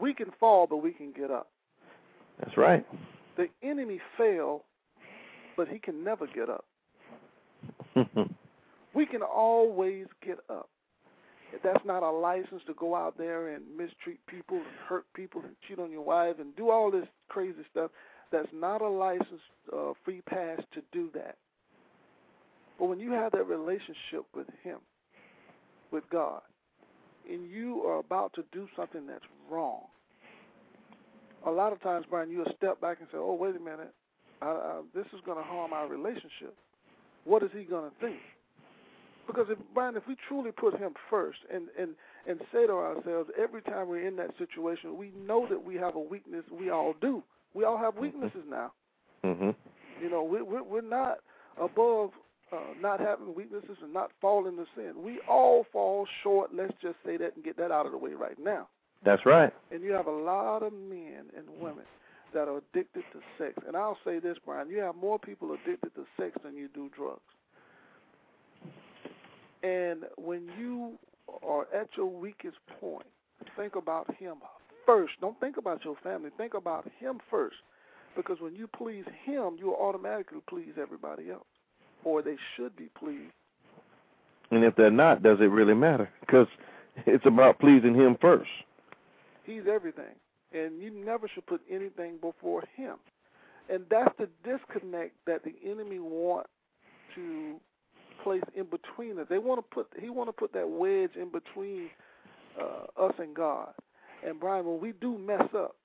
[0.00, 1.50] We can fall, but we can get up.
[2.40, 2.84] That's right.
[3.36, 4.64] The enemy fail,
[5.56, 6.64] but he can never get up.
[8.94, 10.68] We can always get up.
[11.62, 15.54] That's not a license to go out there and mistreat people and hurt people and
[15.68, 17.90] cheat on your wife and do all this crazy stuff.
[18.32, 19.40] That's not a license,
[19.72, 21.36] uh, free pass to do that.
[22.78, 24.78] But when you have that relationship with Him,
[25.92, 26.40] with God,
[27.30, 29.82] and you are about to do something that's wrong,
[31.46, 33.94] a lot of times, Brian, you'll step back and say, "Oh, wait a minute,
[34.42, 36.56] I, I, this is going to harm our relationship.
[37.24, 38.20] What is He going to think?"
[39.26, 41.90] Because if Brian, if we truly put Him first and and
[42.26, 45.94] and say to ourselves every time we're in that situation, we know that we have
[45.94, 46.44] a weakness.
[46.50, 47.22] We all do.
[47.54, 48.72] We all have weaknesses now.
[49.24, 49.54] mhm.
[50.02, 51.18] You know, we, we're we're not
[51.60, 52.10] above
[52.52, 55.02] uh, not having weaknesses and not falling to sin.
[55.02, 56.50] We all fall short.
[56.54, 58.68] Let's just say that and get that out of the way right now.
[59.04, 59.52] That's right.
[59.70, 61.84] And you have a lot of men and women
[62.32, 63.54] that are addicted to sex.
[63.66, 66.90] And I'll say this, Brian, you have more people addicted to sex than you do
[66.96, 67.20] drugs.
[69.64, 70.98] And when you
[71.42, 73.06] are at your weakest point,
[73.56, 74.36] think about him
[74.84, 75.14] first.
[75.22, 76.28] Don't think about your family.
[76.36, 77.56] Think about him first.
[78.14, 81.46] Because when you please him, you automatically please everybody else.
[82.04, 83.32] Or they should be pleased.
[84.50, 86.10] And if they're not, does it really matter?
[86.20, 86.46] Because
[87.06, 88.50] it's about pleasing him first.
[89.44, 90.14] He's everything.
[90.52, 92.96] And you never should put anything before him.
[93.70, 96.46] And that's the disconnect that the enemy want
[97.14, 97.58] to
[98.24, 99.26] place in between us.
[99.30, 101.90] They want to put he want to put that wedge in between
[102.60, 103.72] uh, us and God.
[104.26, 105.76] And Brian, when we do mess up,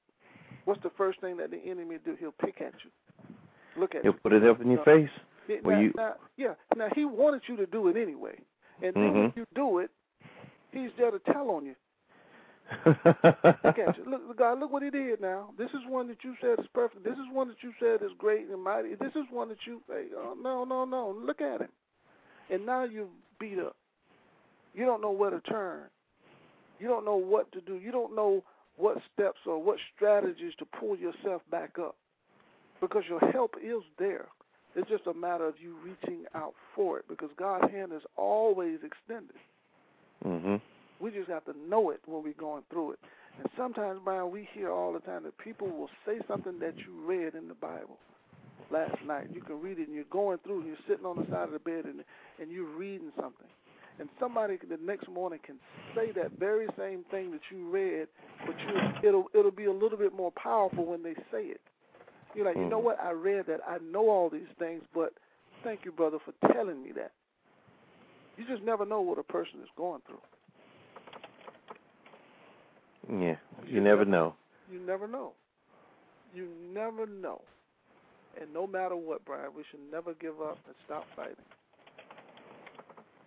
[0.66, 2.16] what's the first thing that the enemy do?
[2.20, 2.90] He'll pick at you.
[3.80, 4.20] Look at He'll you.
[4.24, 5.10] put it up in your face.
[5.48, 6.54] Yeah, Well, now, you- now, yeah.
[6.76, 8.40] Now he wanted you to do it anyway,
[8.82, 9.36] and then when Mhm.
[9.36, 9.92] you do it,
[10.72, 11.76] he's there to tell on you.
[12.86, 14.06] Look at you.
[14.06, 15.20] Look, God, look what he did.
[15.22, 17.04] Now, this is one that you said is perfect.
[17.04, 18.94] This is one that you said is great and mighty.
[18.96, 21.10] This is one that you say, oh, no, no, no.
[21.10, 21.70] Look at him.
[22.50, 23.08] And now you're
[23.40, 23.76] beat up.
[24.74, 25.82] You don't know where to turn.
[26.80, 27.76] You don't know what to do.
[27.76, 28.44] You don't know
[28.78, 31.96] what steps or what strategies to pull yourself back up
[32.80, 34.28] because your help is there.
[34.76, 38.80] It's just a matter of you reaching out for it because God's hand is always
[38.84, 39.36] extended.
[40.26, 40.62] mhm.
[41.00, 43.00] We just have to know it when we're going through it.
[43.38, 46.92] And sometimes, Brian, we hear all the time that people will say something that you
[47.06, 47.98] read in the Bible
[48.72, 49.28] last night.
[49.34, 51.52] You can read it, and you're going through, and you're sitting on the side of
[51.52, 52.04] the bed, and
[52.40, 53.48] and you're reading something.
[54.00, 55.58] And somebody the next morning can
[55.96, 58.08] say that very same thing that you read,
[58.46, 61.62] but you it'll it'll be a little bit more powerful when they say it.
[62.36, 62.84] You're like, you know Mhm.
[62.84, 63.00] what?
[63.02, 63.62] I read that.
[63.68, 65.14] I know all these things, but
[65.64, 67.12] thank you, brother, for telling me that.
[68.38, 70.22] You just never know what a person is going through.
[73.20, 73.36] Yeah.
[73.66, 74.36] You never know.
[74.72, 75.34] You never know.
[76.34, 77.42] You never know.
[78.40, 81.36] And no matter what, Brian, we should never give up and stop fighting.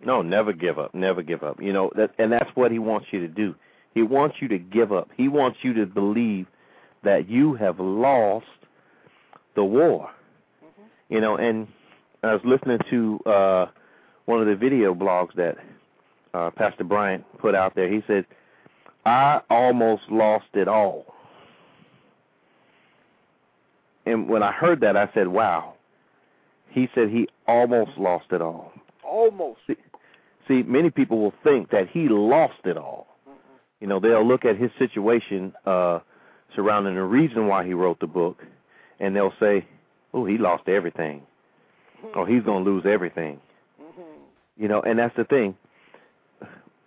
[0.05, 0.95] No, never give up.
[0.95, 1.61] Never give up.
[1.61, 3.55] You know that, and that's what he wants you to do.
[3.95, 5.09] He wants you to give up.
[5.17, 6.47] He wants you to believe
[7.05, 8.47] that you have lost
[9.55, 10.11] the war.
[10.65, 10.85] Mhm.
[11.09, 11.69] You know, and
[12.23, 13.67] I was listening to uh
[14.25, 15.57] one of the video blogs that
[16.35, 17.88] uh Pastor Bryant put out there.
[17.88, 18.25] He said,
[19.05, 21.15] "I almost lost it all."
[24.07, 25.75] And when I heard that, I said, "Wow."
[26.71, 28.73] He said he almost lost it all.
[29.05, 29.61] Almost.
[30.49, 33.07] See, many people will think that he lost it all.
[33.81, 36.01] You know, they'll look at his situation uh
[36.55, 38.43] surrounding the reason why he wrote the book
[39.01, 39.67] and they'll say,
[40.15, 41.23] "Oh, he lost everything."
[42.15, 43.41] Or he's going to lose everything.
[43.81, 44.03] Mhm.
[44.57, 45.57] You know, and that's the thing.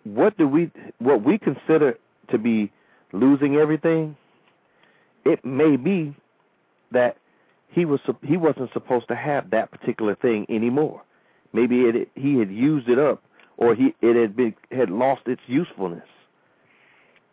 [0.03, 1.97] What do we what we consider
[2.31, 2.71] to be
[3.13, 4.15] losing everything?
[5.23, 6.15] It may be
[6.95, 7.17] that
[7.69, 11.01] he was he wasn't supposed to have that particular thing anymore.
[11.53, 13.23] Maybe it he had used it up
[13.57, 16.07] or he it had been had lost its usefulness.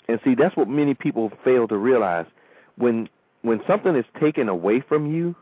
[0.09, 2.27] And see, that's what many people fail to realize.
[2.77, 3.09] When
[3.43, 5.35] when something is taken away from you,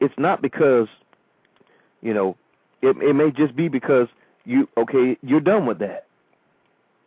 [0.00, 0.88] it's not because
[2.02, 2.36] you know,
[2.82, 4.08] it it may just be because
[4.44, 6.06] you okay, you're done with that.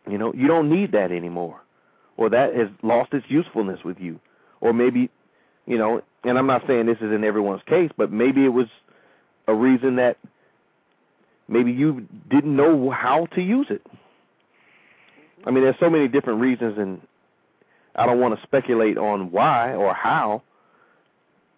[0.08, 1.60] You know, you don't need that anymore.
[2.16, 4.20] Or that has lost its usefulness with you.
[4.60, 5.10] Or maybe,
[5.66, 8.66] you know, and I'm not saying this is in everyone's case, but maybe it was
[9.46, 10.16] a reason that
[11.48, 13.82] maybe you didn't know how to use it.
[15.46, 17.00] I mean, there's so many different reasons, and
[17.94, 20.42] I don't want to speculate on why or how,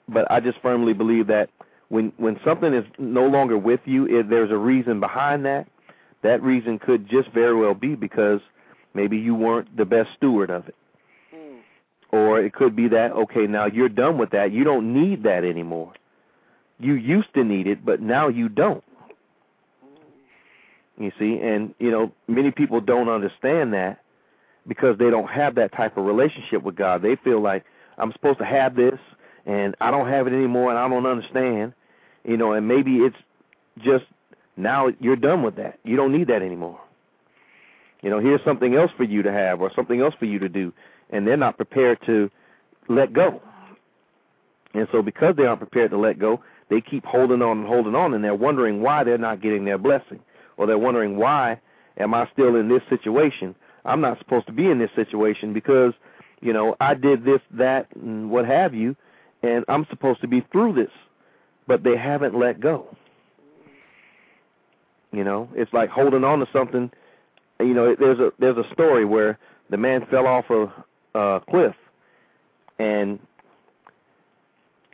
[0.08, 1.50] but I just firmly believe that
[1.88, 5.68] when when something is no longer with you, if there's a reason behind that.
[6.22, 8.40] That reason could just very well be because
[8.94, 10.74] maybe you weren't the best steward of it.
[12.16, 14.50] Or it could be that okay, now you're done with that.
[14.52, 15.92] You don't need that anymore.
[16.78, 18.82] You used to need it, but now you don't.
[20.98, 24.00] You see, and you know, many people don't understand that
[24.66, 27.02] because they don't have that type of relationship with God.
[27.02, 27.64] They feel like
[27.98, 28.98] I'm supposed to have this
[29.44, 31.74] and I don't have it anymore and I don't understand.
[32.24, 33.16] You know, and maybe it's
[33.78, 34.06] just
[34.56, 35.78] now you're done with that.
[35.84, 36.80] You don't need that anymore.
[38.02, 40.48] You know, here's something else for you to have or something else for you to
[40.48, 40.72] do
[41.10, 42.30] and they're not prepared to
[42.88, 43.40] let go.
[44.74, 47.94] And so because they aren't prepared to let go, they keep holding on and holding
[47.94, 50.20] on and they're wondering why they're not getting their blessing
[50.56, 51.60] or they're wondering why
[51.98, 53.54] am I still in this situation?
[53.84, 55.94] I'm not supposed to be in this situation because,
[56.40, 58.96] you know, I did this, that, and what have you,
[59.42, 60.90] and I'm supposed to be through this,
[61.66, 62.94] but they haven't let go.
[65.12, 66.90] You know, it's like holding on to something.
[67.60, 69.38] You know, there's a there's a story where
[69.70, 70.66] the man fell off a,
[71.16, 71.74] a cliff,
[72.78, 73.18] and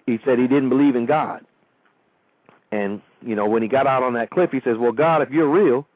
[0.06, 1.44] he said he didn't believe in God.
[2.70, 5.30] And you know, when he got out on that cliff, he says, "Well, God, if
[5.30, 5.86] you're real,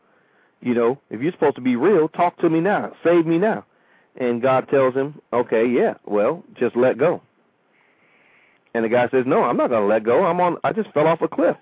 [0.60, 3.64] you know, if you're supposed to be real, talk to me now, save me now."
[4.16, 7.20] And God tells him, "Okay, yeah, well, just let go."
[8.74, 10.24] And the guy says, "No, I'm not going to let go.
[10.24, 10.58] I'm on.
[10.64, 11.56] I just fell off a cliff,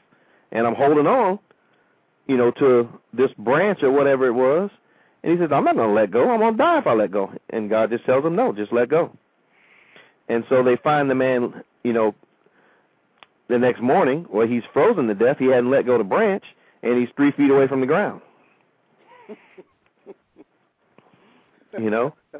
[0.53, 1.39] and I'm holding on,
[2.27, 4.71] you know, to this branch or whatever it was."
[5.25, 6.31] And he says, "I'm not going to let go.
[6.31, 8.73] I'm going to die if I let go." And God just tells him, "No, just
[8.73, 9.11] let go."
[10.29, 12.15] And so they find the man, you know,
[13.49, 15.39] the next morning, well, he's frozen to death.
[15.39, 16.45] He hadn't let go of the branch,
[16.83, 18.21] and he's three feet away from the ground.
[21.79, 22.15] you know?
[22.33, 22.39] Uh,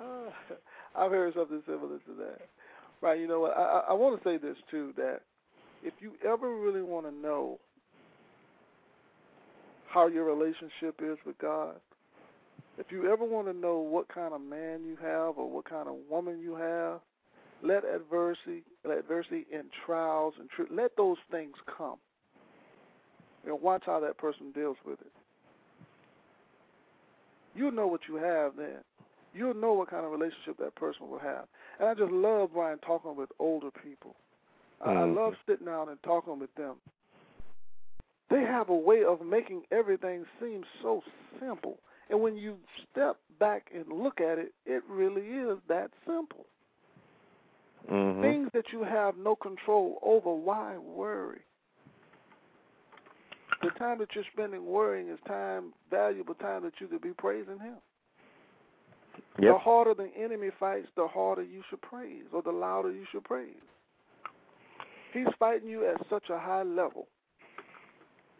[0.94, 2.40] I've heard something similar to that.
[3.00, 3.56] Right, you know what?
[3.56, 5.22] I, I want to say this, too, that
[5.82, 7.58] if you ever really want to know
[9.92, 11.76] how your relationship is with God,
[12.78, 15.88] if you ever want to know what kind of man you have or what kind
[15.88, 17.00] of woman you have,
[17.62, 21.96] let adversity, let adversity and trials and tri- let those things come.
[23.46, 25.12] And watch how that person deals with it.
[27.54, 28.78] You'll know what you have then.
[29.34, 31.44] You'll know what kind of relationship that person will have.
[31.78, 34.16] And I just love Brian talking with older people.
[34.80, 35.16] I, I Mhm.
[35.16, 36.76] love sitting down and talking with them.
[38.32, 41.02] They have a way of making everything seem so
[41.38, 41.78] simple.
[42.08, 42.56] And when you
[42.90, 46.46] step back and look at it, it really is that simple.
[47.88, 51.40] hmm Things that you have no control over, why worry?
[53.62, 57.58] The time that you're spending worrying is time, valuable time that you could be praising
[57.60, 57.76] Him.
[59.38, 63.24] The harder the enemy fights, the harder you should praise, or the louder you should
[63.24, 63.54] praise.
[65.12, 67.08] He's fighting you at such a high level,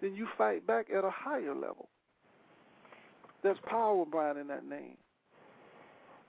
[0.03, 1.89] then you fight back at a higher level.
[3.43, 4.97] There's power, Brian, in that name.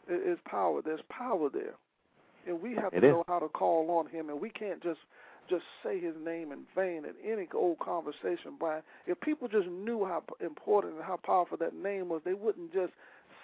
[0.07, 0.81] It is power.
[0.83, 1.75] There's power there,
[2.47, 3.11] and we have It to is.
[3.11, 4.99] know how to call on Him, and we can't just
[5.49, 8.81] just say His name in vain at any old conversation, Brian.
[9.07, 12.93] If people just knew how important and how powerful that name was, they wouldn't just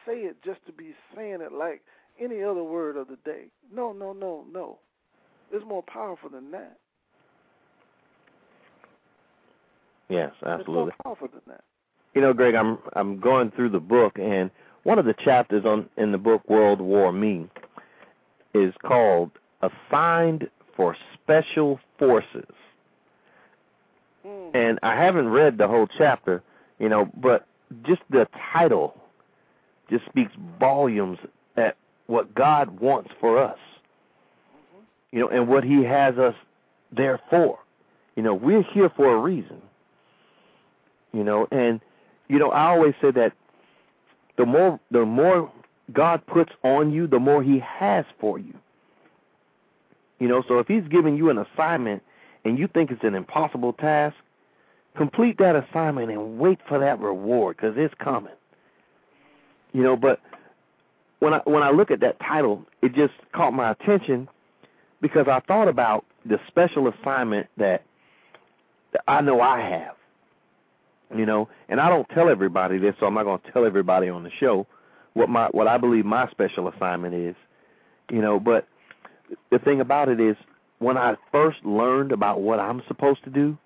[0.06, 1.82] say it just to be saying it like
[2.20, 3.46] any other word of the day.
[3.74, 4.80] No, no, no, no.
[5.52, 6.78] It's more powerful than that.
[10.10, 10.92] Yes, It's more absolutely.
[11.04, 11.64] powerful than that.
[12.16, 14.50] You know, Greg, I'm I'm going through the book, and
[14.84, 17.48] one of the chapters on in the book World War Me
[18.54, 19.32] is called
[19.62, 22.46] "Assigned for Special Forces,"
[24.26, 24.52] Mm.
[24.54, 26.42] and I haven't read the whole chapter,
[26.80, 27.46] you know, but
[27.84, 29.00] just the title
[29.90, 31.20] just speaks volumes
[31.56, 33.58] at what God wants for us,
[35.12, 36.36] you know, and what He has us
[36.92, 37.60] there for.
[38.16, 39.62] You know, we're here for a reason.
[41.14, 41.82] You know, and
[42.28, 43.34] you know, I always say that
[44.38, 45.52] the more the more
[45.92, 48.54] God puts on you, the more He has for you.
[50.20, 52.04] You know, so if He's giving you an assignment
[52.46, 54.16] and you think it's an impossible task,
[54.96, 58.34] complete that assignment and wait for that reward because it's coming.
[59.74, 60.20] You know, but
[61.20, 64.28] when I when I look at that title, it just caught my attention
[65.02, 67.84] because I thought about the special assignment that,
[68.92, 69.96] that I know I have
[71.16, 71.50] you know?
[71.70, 74.32] And i don't tell everybody this so i'm not going to tell everybody on the
[74.40, 74.68] show
[75.14, 77.36] what my what i believe my special assignment is
[78.12, 78.40] you know?
[78.40, 78.68] But
[79.52, 80.36] the thing about it is
[80.80, 83.58] when i first learned about what i'm supposed to do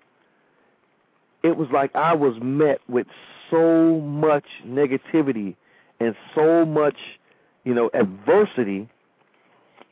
[1.42, 3.06] it was like i was met with
[3.50, 5.54] so much negativity
[6.00, 6.96] and so much
[7.64, 8.88] you know adversity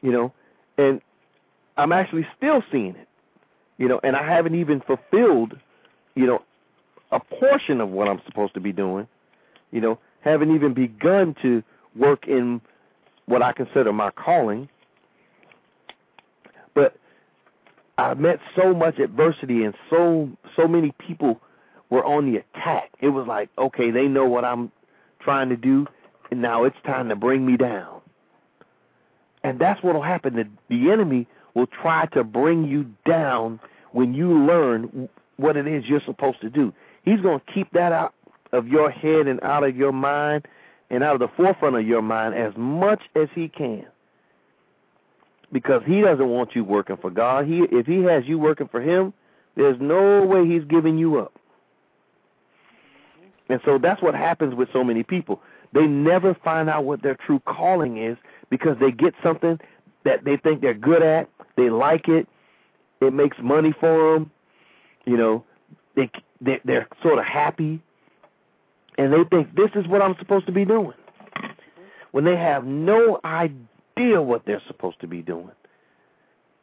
[0.02, 0.32] you know?
[0.78, 1.00] And
[1.76, 3.08] i'm actually still seeing it
[3.78, 4.00] you know?
[4.02, 5.58] And i haven't even fulfilled
[6.14, 6.42] you know
[7.12, 9.06] a portion of what I'm supposed to be doing,
[9.70, 11.62] you know, haven't even begun to
[11.94, 12.60] work in
[13.26, 14.68] what I consider my calling.
[16.74, 16.96] But
[17.98, 21.40] I met so much adversity and so so many people
[21.90, 22.90] were on the attack.
[23.00, 24.72] It was like, okay, they know what I'm
[25.20, 25.86] trying to do
[26.30, 28.00] and now it's time to bring me down.
[29.44, 30.34] And that's what will happen.
[30.34, 33.60] The, the enemy will try to bring you down
[33.90, 36.72] when you learn what it is you're supposed to do.
[37.02, 38.14] He's going to keep that out
[38.52, 40.46] of your head and out of your mind
[40.90, 43.86] and out of the forefront of your mind as much as he can.
[45.50, 47.46] Because he doesn't want you working for God.
[47.46, 49.12] He if he has you working for him,
[49.56, 51.32] there's no way he's giving you up.
[53.48, 55.42] And so that's what happens with so many people.
[55.74, 58.16] They never find out what their true calling is
[58.50, 59.58] because they get something
[60.04, 62.28] that they think they're good at, they like it,
[63.00, 64.30] it makes money for them,
[65.04, 65.44] you know,
[65.96, 66.10] they
[66.42, 67.80] they they're sort of happy
[68.98, 70.94] and they think this is what I'm supposed to be doing
[72.10, 75.50] when they have no idea what they're supposed to be doing.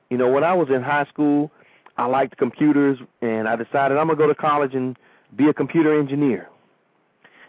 [0.10, 1.52] You know, when I was in high school,
[1.98, 4.98] I liked computers and I decided I'm going to go to college and
[5.36, 6.50] be a computer engineer.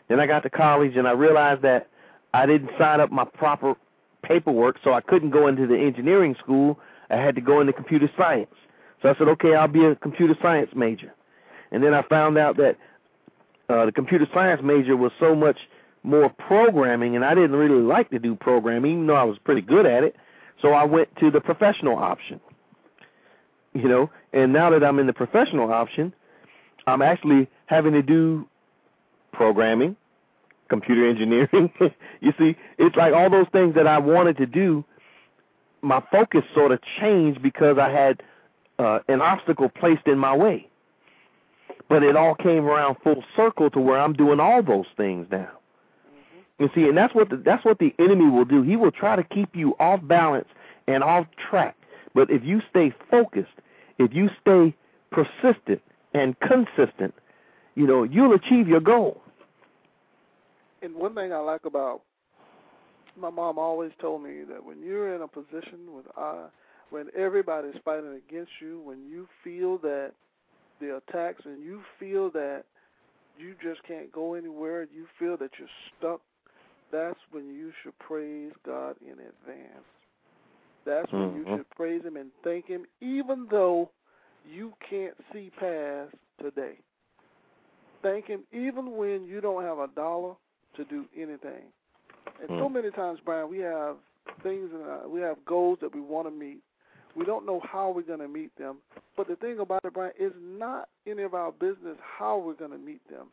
[0.09, 1.89] Then I got to college and I realized that
[2.35, 3.75] I didn't sign up my proper
[4.23, 6.79] paperwork, so I couldn't go into the engineering school.
[7.11, 8.55] I had to go into computer science.
[9.03, 11.15] So I said, okay, I'll be a computer science major.
[11.73, 12.77] And then I found out that
[13.69, 15.59] uh, the computer science major was so much
[16.03, 19.61] more programming, and I didn't really like to do programming, even though I was pretty
[19.61, 20.17] good at it.
[20.61, 22.41] So I went to the professional option.
[23.73, 26.13] You know, and now that I'm in the professional option,
[26.89, 28.49] I'm actually having to do
[29.33, 29.97] programming,
[30.69, 31.71] computer engineering.
[32.21, 34.85] you see, it's like all those things that I wanted to do.
[35.83, 38.23] My focus sort of changed because I had
[38.79, 40.70] uh, an obstacle placed in my way.
[41.91, 45.51] But it all came around full circle to where I'm doing all those things now.
[46.61, 48.63] You see, and that's what the, that's what the enemy will do.
[48.63, 50.49] He will try to keep you off balance
[50.87, 51.77] and off track.
[52.15, 53.51] But if you stay focused,
[53.99, 54.75] if you stay
[55.11, 55.83] persistent
[56.15, 57.13] and consistent,
[57.75, 59.21] you know, you'll achieve your goal.
[60.83, 62.03] And one thing I like about
[63.19, 66.47] my mom always told me that when you're in a position with uh,
[66.91, 70.13] when everybody's fighting against you, when you feel that
[70.81, 72.65] the attacks and you feel that
[73.39, 75.69] you just can't go anywhere, you feel that you're
[75.99, 76.21] stuck,
[76.93, 79.87] that's when you should praise God in advance.
[80.85, 81.51] That's when mm-hmm.
[81.51, 83.91] you should praise Him and thank Him, even though
[84.51, 86.79] you can't see past today.
[88.03, 90.35] Thank Him even when you don't have a dollar
[90.77, 91.65] to do anything.
[92.41, 92.59] And mm.
[92.59, 93.97] so many times, Brian, we have
[94.43, 96.63] things, and we have goals that we want to meet,
[97.17, 98.79] we don't know how we're going to meet them.
[99.17, 102.71] But the thing about it, Brian, is not any of our business how we're going
[102.71, 103.29] to meet them.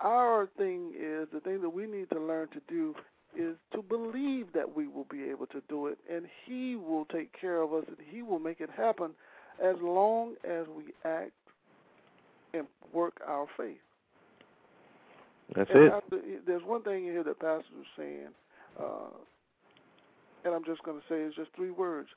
[0.00, 2.94] Our thing is the thing that we need to learn to do
[3.36, 7.38] is to believe that we will be able to do it, and He will take
[7.38, 9.10] care of us, and He will make it happen
[9.62, 11.32] as long as we act
[12.54, 13.76] and work our faith.
[15.54, 16.46] That's and it.
[16.46, 18.28] There's one thing in here that Pastor was saying,
[18.80, 19.10] uh,
[20.44, 22.08] and I'm just going to say it's just three words: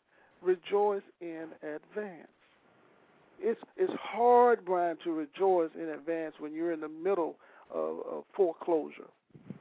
[0.44, 2.28] rejoice in advance.
[3.40, 7.36] It's it's hard, Brian, to rejoice in advance when you're in the middle
[7.74, 9.10] of, of foreclosure,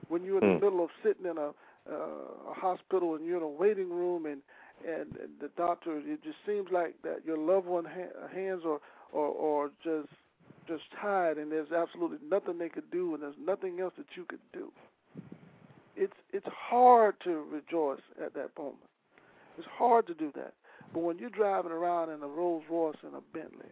[0.09, 0.63] when you're in the Mm.
[0.63, 1.49] middle of sitting in a,
[1.91, 4.43] uh, a hospital and you're in a waiting room and,
[4.87, 5.99] and and the doctor.
[5.99, 8.81] It just seems like that your loved one ha- hands are
[9.13, 10.09] or or just
[10.69, 14.25] just tied, and there's absolutely nothing they could do, and there's nothing else that you
[14.25, 14.71] could do.
[15.97, 18.79] It's it's hard to rejoice at that moment.
[19.59, 20.55] It's hard to do that.
[20.93, 23.71] But when you're driving around in a Rolls Royce and a Bentley,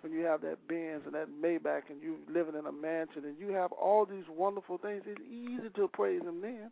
[0.00, 3.38] when you have that Benz and that Maybach and you're living in a mansion and
[3.38, 6.70] you have all these wonderful things, it's easy to praise Him then.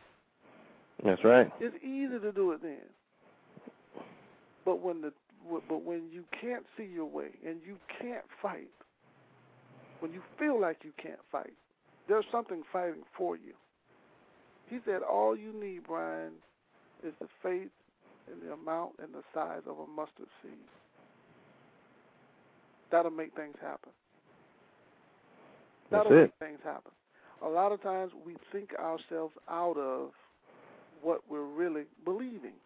[1.04, 1.50] That's right.
[1.60, 2.78] It's easy to do it then.
[4.64, 5.12] But when the
[5.68, 8.68] but when you can't see your way and you can't fight,
[10.00, 11.54] when you feel like you can't fight,
[12.08, 13.54] there's something fighting for you.
[14.68, 16.32] He said all you need, Brian,
[17.02, 17.70] is the faith
[18.30, 20.52] and the amount and the size of a mustard seed.
[22.90, 23.90] That'll make things happen.
[25.90, 26.20] That'll it.
[26.22, 26.92] make things happen.
[27.44, 30.10] A lot of times we think ourselves out of
[31.02, 32.58] what we're really believing.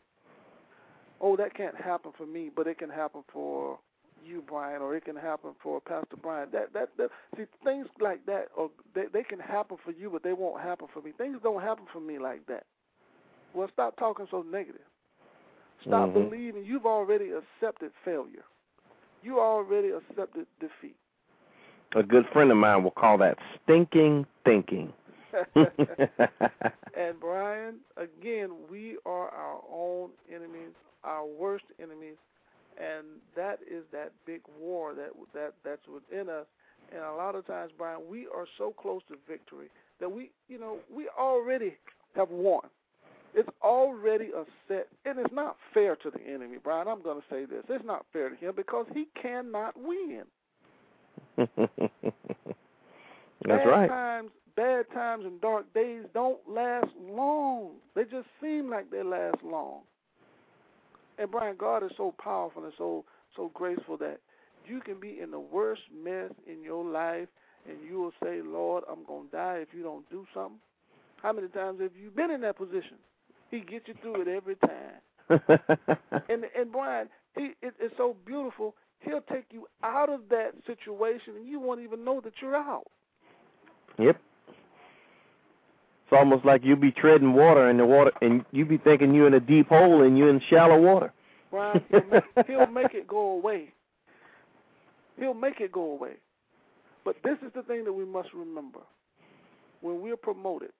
[1.21, 3.79] Oh, that can't happen for me, but it can happen for
[4.25, 6.53] you, Brian, or it can happen for Pastor Bryant.
[6.53, 10.23] That that, that see things like that, or they they can happen for you, but
[10.23, 11.13] they won't happen for me.
[11.17, 12.65] Things don't happen for me like that.
[13.55, 14.81] Well, stop talking so negative.
[15.87, 16.31] Stop Mhm.
[16.31, 18.45] believing you've already accepted failure.
[19.23, 20.97] You already accepted defeat.
[21.95, 24.93] A good friend of mine will call that stinking thinking.
[26.95, 30.73] and Brian, again, we are our own enemies,
[31.03, 32.17] our worst enemies,
[32.77, 36.47] and that is that big war that that that's within us.
[36.93, 39.69] And a lot of times, Brian, we are so close to victory
[40.01, 41.77] that we, you know, we already
[42.15, 42.69] have won.
[43.35, 46.87] It's already a set, and it's not fair to the enemy, Brian.
[46.87, 50.23] I'm going to say this: it's not fair to him because he cannot win.
[51.37, 51.51] That's
[53.45, 53.89] bad right.
[53.89, 57.73] Times, bad times and dark days don't last long.
[57.97, 59.81] They just seem like they last long.
[61.19, 63.05] And Brian, God is so powerful and so
[63.37, 64.21] so graceful that
[64.65, 67.29] you can be in the worst mess in your life,
[67.69, 70.61] and you will say, "Lord, I'm gonna die if you don't do something."
[71.21, 72.99] How many times have you been in that position?
[73.55, 75.31] He gets you through it every time.
[76.29, 78.75] And and Brian, he it, it's so beautiful.
[79.01, 82.85] He'll take you out of that situation, and you won't even know that you're out.
[83.99, 84.17] Yep.
[84.49, 89.29] It's almost like you'll be treading water in the water, and you be thinking you're
[89.29, 91.13] in a deep hole and you're in shallow water.
[91.51, 93.69] Brian, he'll make, he'll make it go away.
[95.19, 96.15] He'll make it go away.
[97.05, 98.81] But this is the thing that we must remember.
[99.81, 100.73] When we're promoted,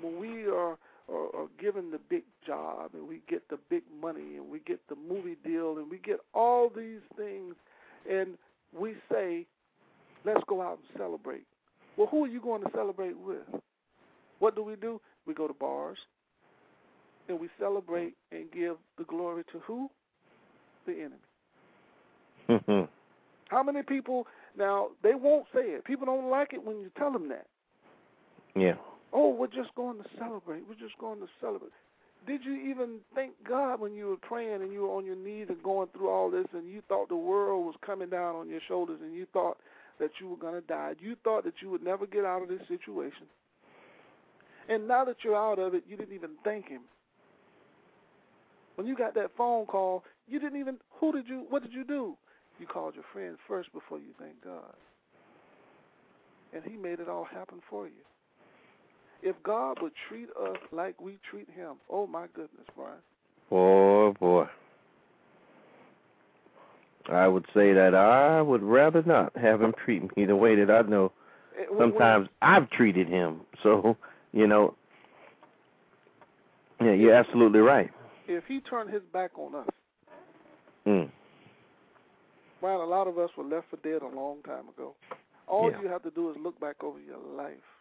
[0.00, 0.76] when we are,
[1.08, 4.80] are, are given the big job and we get the big money and we get
[4.88, 7.54] the movie deal and we get all these things
[8.10, 8.36] and
[8.78, 9.46] we say,
[10.24, 11.44] let's go out and celebrate.
[11.96, 13.42] Well, who are you going to celebrate with?
[14.38, 15.00] What do we do?
[15.26, 15.98] We go to bars
[17.28, 19.90] and we celebrate and give the glory to who?
[20.86, 21.10] The
[22.48, 22.88] enemy.
[23.48, 24.26] How many people
[24.56, 25.84] now they won't say it.
[25.84, 27.46] People don't like it when you tell them that.
[28.56, 28.74] yeah.
[29.12, 30.62] Oh, we're just going to celebrate.
[30.68, 31.72] We're just going to celebrate.
[32.26, 35.46] Did you even thank God when you were praying and you were on your knees
[35.48, 38.60] and going through all this and you thought the world was coming down on your
[38.68, 39.58] shoulders and you thought
[39.98, 40.94] that you were going to die?
[41.00, 43.26] You thought that you would never get out of this situation.
[44.68, 46.82] And now that you're out of it, you didn't even thank Him.
[48.76, 51.84] When you got that phone call, you didn't even, who did you, what did you
[51.84, 52.16] do?
[52.60, 54.74] You called your friends first before you thanked God.
[56.54, 57.92] And He made it all happen for you.
[59.22, 62.98] If God would treat us like we treat Him, oh my goodness, Brian.
[63.50, 64.46] Boy, boy.
[67.10, 70.70] I would say that I would rather not have him treat me the way that
[70.70, 71.12] I know
[71.58, 73.40] Eh, sometimes I've treated him.
[73.62, 73.96] So,
[74.32, 74.74] you know,
[76.80, 77.90] yeah, you're absolutely right.
[78.26, 79.68] if He turned His back on us,
[80.86, 81.10] Mm.
[82.60, 84.94] Brian, a lot of us were left for dead a long time ago.
[85.46, 85.80] All Yeah.
[85.80, 87.71] you have to do is look back over your life.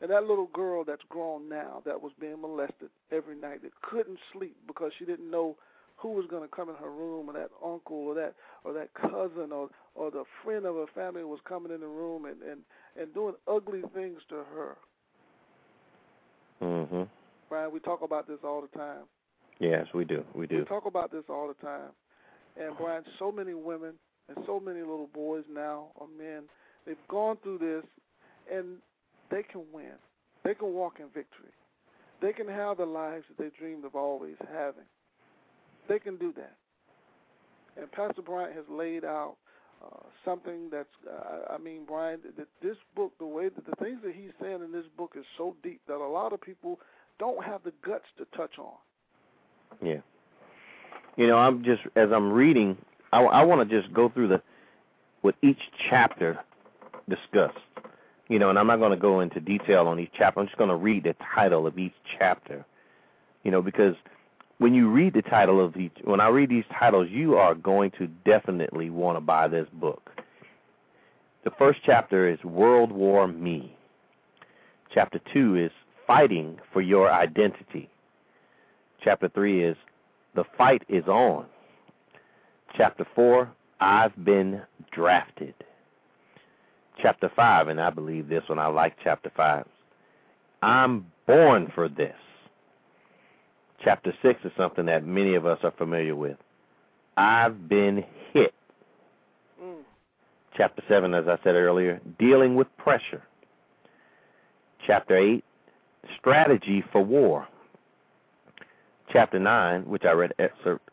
[0.00, 4.18] And that little girl that's grown now that was being molested every night that couldn't
[4.32, 5.56] sleep because she didn't know
[5.96, 8.34] who was going to come in her room or that uncle or that
[8.64, 12.24] or that cousin or or the friend of her family was coming in the room
[12.24, 12.60] and and
[12.98, 14.76] and doing ugly things to her.
[16.62, 17.08] Mhm.
[17.50, 19.04] Brian, we talk about this all the time.
[19.58, 20.24] Yes, we do.
[20.34, 20.60] We do.
[20.60, 21.90] We talk about this all the time.
[22.56, 23.94] And Brian, so many women
[24.28, 26.44] and so many little boys now or men,
[26.86, 27.84] they've gone through this
[28.50, 28.78] and
[29.30, 29.92] they can win.
[30.44, 31.52] They can walk in victory.
[32.20, 34.84] They can have the lives that they dreamed of always having.
[35.88, 36.56] They can do that.
[37.76, 39.36] And Pastor Bryant has laid out
[39.82, 44.00] uh, something that's, uh, I mean, Brian, that this book, the way that the things
[44.04, 46.80] that he's saying in this book is so deep that a lot of people
[47.18, 48.74] don't have the guts to touch on.
[49.82, 50.00] Yeah.
[51.16, 52.76] You know, I'm just as I'm reading,
[53.12, 54.42] I, I want to just go through the
[55.22, 56.38] what each chapter
[57.08, 57.58] discussed.
[58.30, 60.40] You know, and I'm not going to go into detail on each chapter.
[60.40, 62.64] I'm just going to read the title of each chapter.
[63.42, 63.94] You know, because
[64.56, 67.90] when you read the title of each, when I read these titles, you are going
[67.98, 70.10] to definitely want to buy this book.
[71.44, 73.76] The first chapter is World War Me.
[74.94, 75.70] Chapter two is
[76.06, 77.90] Fighting for Your Identity.
[79.02, 79.76] Chapter 3 is
[80.34, 81.46] The Fight is On.
[82.76, 83.50] Chapter 4,
[83.80, 84.60] I've Been
[84.92, 85.54] Drafted.
[87.00, 89.64] Chapter 5, and I believe this one, I like chapter 5.
[90.62, 92.14] I'm Born for This.
[93.82, 96.36] Chapter 6 is something that many of us are familiar with.
[97.16, 98.52] I've Been Hit.
[99.62, 99.82] Mm.
[100.56, 103.22] Chapter 7, as I said earlier, Dealing with Pressure.
[104.86, 105.44] Chapter 8,
[106.18, 107.46] Strategy for War
[109.12, 110.32] chapter 9, which I read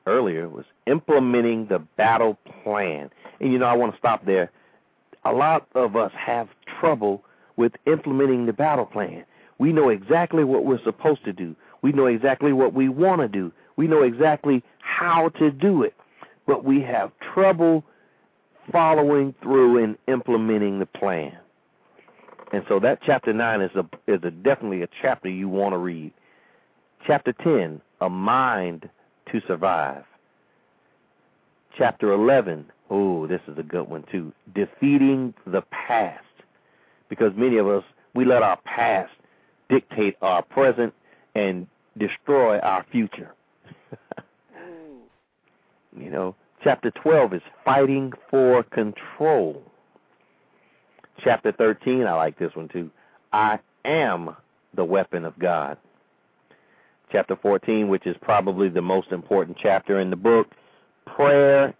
[0.06, 3.10] earlier, was implementing the battle plan.
[3.40, 4.52] And you know, I want to stop there.
[5.28, 6.48] A lot of us have
[6.80, 7.22] trouble
[7.58, 9.26] with implementing the battle plan.
[9.58, 11.54] We know exactly what we're supposed to do.
[11.82, 13.52] We know exactly what we want to do.
[13.76, 15.96] We know exactly how to do it.
[16.46, 17.84] But we have trouble
[18.72, 21.38] following through and implementing the plan.
[22.54, 25.78] And so that chapter 9 is a is a definitely a chapter you want to
[25.78, 26.14] read.
[27.06, 28.90] Chapter 10, A Mind
[29.34, 30.06] to Survive.
[31.78, 34.34] Chapter 11, oh, this is a good one too.
[34.56, 36.24] Defeating the Past.
[37.10, 37.84] Because many of us,
[38.16, 39.12] we let our past
[39.70, 40.94] dictate our present
[41.36, 41.68] and
[41.98, 43.34] destroy our future.
[46.00, 49.64] You know, chapter 12 is Fighting for Control.
[51.24, 52.92] Chapter 13, I like this one too.
[53.34, 54.36] I am
[54.76, 55.78] the weapon of God
[57.12, 60.48] chapter 14, which is probably the most important chapter in the book.
[61.16, 61.74] Prayer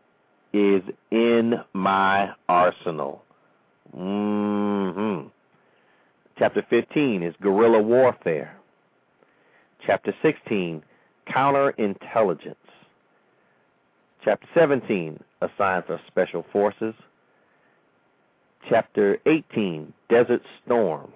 [0.54, 3.24] is in my arsenal.
[3.96, 5.22] hmm
[6.38, 8.56] Chapter 15 is guerrilla warfare.
[9.86, 10.84] Chapter 16,
[11.28, 12.56] counterintelligence.
[14.24, 16.94] Chapter 17, Assigned for Special Forces.
[18.70, 21.12] Chapter 18, Desert Storm.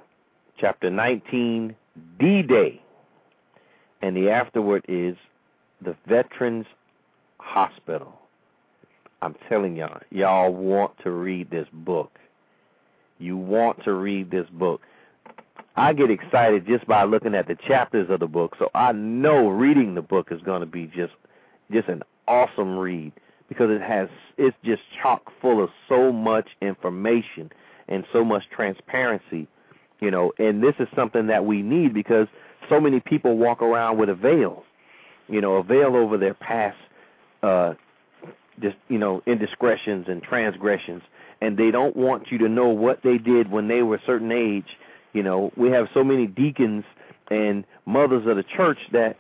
[0.58, 1.76] Chapter 19,
[2.20, 2.82] D Day.
[4.02, 5.16] And the afterward is
[5.82, 6.66] the Veterans
[7.42, 8.14] Hospital.
[9.22, 12.12] I'm telling y'all, y'all want to read this book.
[13.20, 14.82] You want to read this book.
[15.76, 19.48] I get excited just by looking at the chapters of the book, so I know
[19.50, 21.14] reading the book is going to be just
[21.72, 23.12] just an awesome read
[23.48, 27.52] because it has it's just chock full of so much information
[27.88, 29.48] and so much transparency,
[30.00, 32.28] you know, and this is something that we need because
[32.70, 34.64] so many people walk around with a veil,
[35.28, 36.78] you know, a veil over their past
[37.44, 37.74] uh
[38.62, 41.02] just you know indiscretions and transgressions
[41.42, 44.32] and they don't want you to know what they did when they were a certain
[44.32, 44.78] age.
[45.14, 46.84] You know we have so many deacons
[47.30, 49.18] and mothers of the church that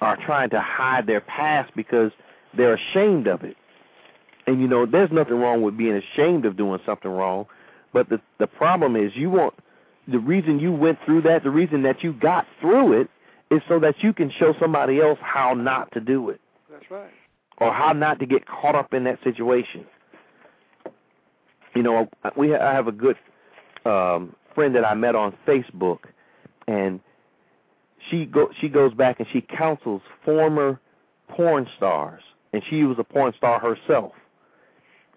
[0.00, 2.10] are trying to hide their past because
[2.56, 3.56] they're ashamed of it.
[4.46, 7.46] And you know there's nothing wrong with being ashamed of doing something wrong
[7.92, 9.54] but the the problem is you want
[10.08, 13.08] the reason you went through that the reason that you got through it
[13.50, 16.40] is so that you can show somebody else how not to do it.
[16.70, 17.10] That's right.
[17.62, 19.86] Or how not to get caught up in that situation.
[21.74, 23.16] You know, we I have a good
[23.84, 26.00] um friend that I met on Facebook
[26.66, 27.00] and
[28.10, 30.80] she go she goes back and she counsels former
[31.28, 34.12] porn stars and she was a porn star herself.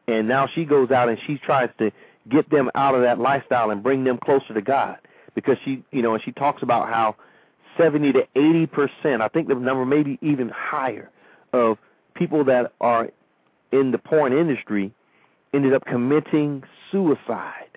[0.07, 1.91] And now she goes out and she tries to
[2.29, 4.97] get them out of that lifestyle and bring them closer to God
[5.33, 7.15] because she, you know, and she talks about how
[7.77, 11.09] 70 to 80 percent, I think the number may be even higher,
[11.53, 11.77] of
[12.16, 13.09] people that are
[13.72, 14.91] in the porn industry
[15.53, 17.70] ended up committing suicide.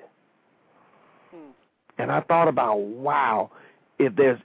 [1.99, 3.51] And I thought about, wow,
[3.99, 4.39] if there's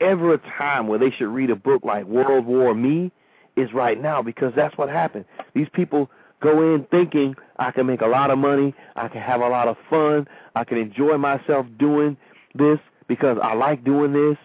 [0.00, 3.12] ever a time where they should read a book like World War Me,
[3.58, 5.24] is right now because that's what happened.
[5.54, 6.10] These people
[6.40, 9.68] go in thinking I can make a lot of money, I can have a lot
[9.68, 12.16] of fun, I can enjoy myself doing
[12.54, 14.36] this because I like doing this,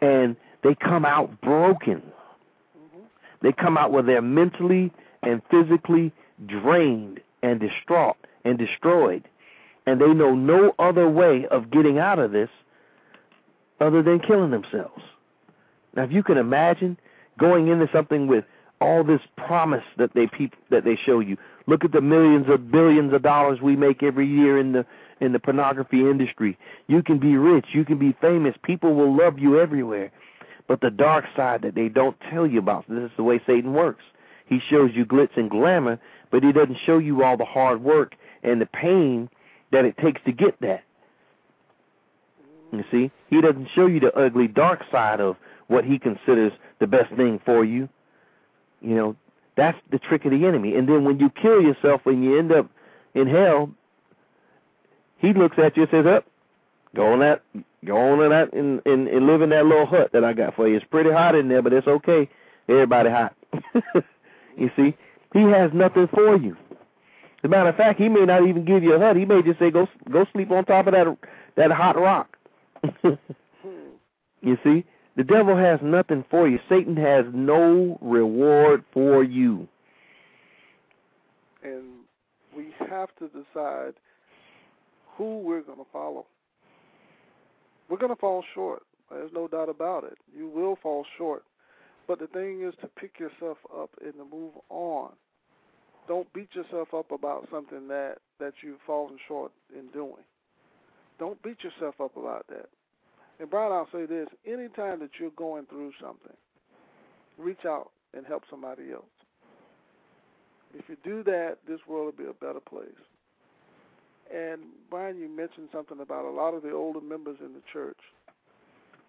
[0.00, 2.02] and they come out broken.
[3.42, 6.12] They come out where they're mentally and physically
[6.46, 9.24] drained and distraught and destroyed,
[9.86, 12.50] and they know no other way of getting out of this
[13.80, 15.02] other than killing themselves.
[15.94, 16.96] Now, if you can imagine
[17.38, 18.44] going into something with
[18.80, 21.36] all this promise that they peop- that they show you.
[21.66, 24.84] Look at the millions of billions of dollars we make every year in the
[25.20, 26.58] in the pornography industry.
[26.88, 30.10] You can be rich, you can be famous, people will love you everywhere.
[30.68, 33.74] But the dark side that they don't tell you about, this is the way Satan
[33.74, 34.04] works.
[34.46, 35.98] He shows you glitz and glamour,
[36.30, 39.28] but he doesn't show you all the hard work and the pain
[39.70, 40.84] that it takes to get that.
[42.72, 43.10] You see?
[43.28, 45.36] He doesn't show you the ugly dark side of
[45.68, 47.88] what he considers the best thing for you.
[48.80, 49.16] You know,
[49.56, 50.76] that's the trick of the enemy.
[50.76, 52.68] And then when you kill yourself when you end up
[53.14, 53.70] in hell,
[55.18, 56.26] he looks at you and says, Up,
[56.94, 57.42] go on that
[57.84, 60.54] go on in that and, and, and live in that little hut that I got
[60.54, 60.76] for you.
[60.76, 62.28] It's pretty hot in there, but it's okay.
[62.68, 63.34] Everybody hot.
[64.56, 64.96] you see?
[65.32, 66.56] He has nothing for you.
[67.42, 69.16] As a matter of fact, he may not even give you a hut.
[69.16, 71.16] He may just say, Go go sleep on top of that
[71.56, 72.36] that hot rock.
[74.40, 74.84] you see?
[75.16, 76.58] The devil has nothing for you.
[76.68, 79.68] Satan has no reward for you.
[81.62, 81.82] And
[82.56, 83.94] we have to decide
[85.16, 86.26] who we're going to follow.
[87.92, 88.84] We're going to fall short.
[89.10, 90.16] There's no doubt about it.
[90.34, 91.44] You will fall short.
[92.08, 95.10] But the thing is to pick yourself up and to move on.
[96.08, 100.24] Don't beat yourself up about something that that you've fallen short in doing.
[101.18, 102.70] Don't beat yourself up about that.
[103.38, 106.36] And Brian, I'll say this: anytime that you're going through something,
[107.36, 109.04] reach out and help somebody else.
[110.72, 112.88] If you do that, this world will be a better place.
[114.34, 117.98] And Brian, you mentioned something about a lot of the older members in the church.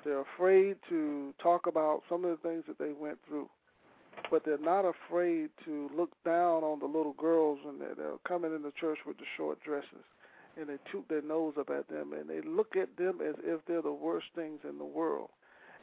[0.03, 3.47] They're afraid to talk about some of the things that they went through,
[4.29, 8.53] but they're not afraid to look down on the little girls when they're, they're coming
[8.53, 10.03] in the church with the short dresses
[10.57, 13.61] and they toot their nose up at them and they look at them as if
[13.65, 15.29] they're the worst things in the world.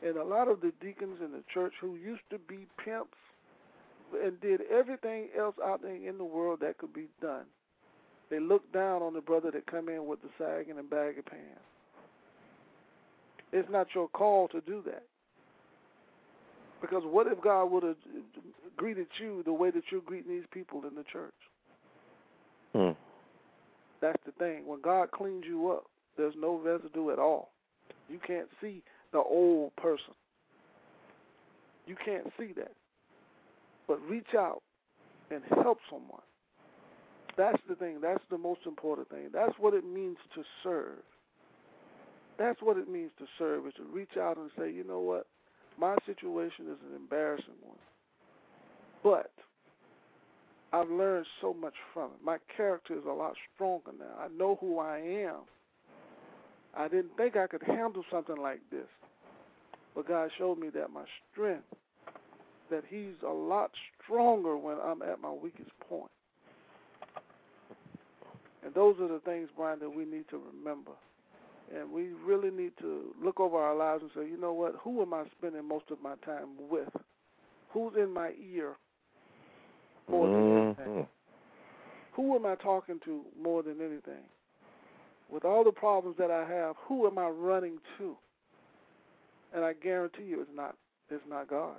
[0.02, 3.16] And a lot of the deacons in the church who used to be pimps
[4.22, 7.44] and did everything else out there in the world that could be done,
[8.30, 11.60] they look down on the brother that come in with the sagging and baggy pants.
[13.52, 15.02] It's not your call to do that.
[16.80, 17.96] Because what if God would have
[18.76, 21.34] greeted you the way that you're greeting these people in the church?
[22.72, 22.90] Hmm.
[24.00, 24.66] That's the thing.
[24.66, 25.84] When God cleans you up,
[26.16, 27.50] there's no residue at all.
[28.08, 30.14] You can't see the old person.
[31.86, 32.72] You can't see that.
[33.88, 34.62] But reach out
[35.30, 36.22] and help someone.
[37.36, 38.00] That's the thing.
[38.00, 39.28] That's the most important thing.
[39.32, 40.98] That's what it means to serve.
[42.38, 45.26] That's what it means to serve is to reach out and say, you know what,
[45.78, 47.76] my situation is an embarrassing one,
[49.04, 49.30] but
[50.72, 52.24] I've learned so much from it.
[52.24, 54.18] My character is a lot stronger now.
[54.18, 55.40] I know who I am.
[56.74, 58.86] I didn't think I could handle something like this,
[59.94, 61.64] but God showed me that my strength,
[62.70, 63.70] that He's a lot
[64.02, 66.10] stronger when I'm at my weakest point.
[68.64, 70.92] And those are the things, Brian, that we need to remember.
[71.74, 74.74] And we really need to look over our lives and say, you know what?
[74.82, 76.88] Who am I spending most of my time with?
[77.72, 78.76] Who's in my ear
[80.08, 80.94] more than anything?
[80.94, 81.08] Mhm.
[82.12, 84.24] Who am I talking to more than anything?
[85.28, 88.18] With all the problems that I have, who am I running to?
[89.52, 90.76] And I guarantee you, it's not
[91.08, 91.76] it's not God.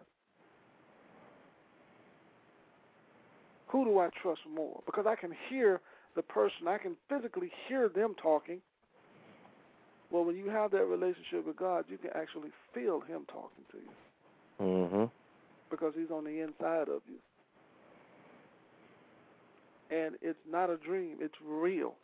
[3.67, 4.81] Who do I trust more?
[4.85, 5.81] Because I can hear
[6.15, 8.61] the person, I can physically hear them talking.
[10.09, 13.77] Well, when you have that relationship with God, you can actually feel Him talking to
[13.77, 13.91] you
[14.59, 15.11] Mhm.
[15.69, 17.19] because He's on the inside of you.
[19.89, 21.95] And it's not a dream, it's real.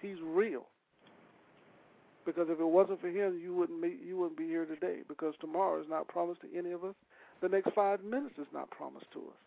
[0.00, 0.66] He's real.
[2.24, 5.02] Because if it wasn't for him, you wouldn't be, you wouldn't be here today.
[5.06, 6.94] Because tomorrow is not promised to any of us.
[7.40, 9.38] The next five minutes is not promised to us.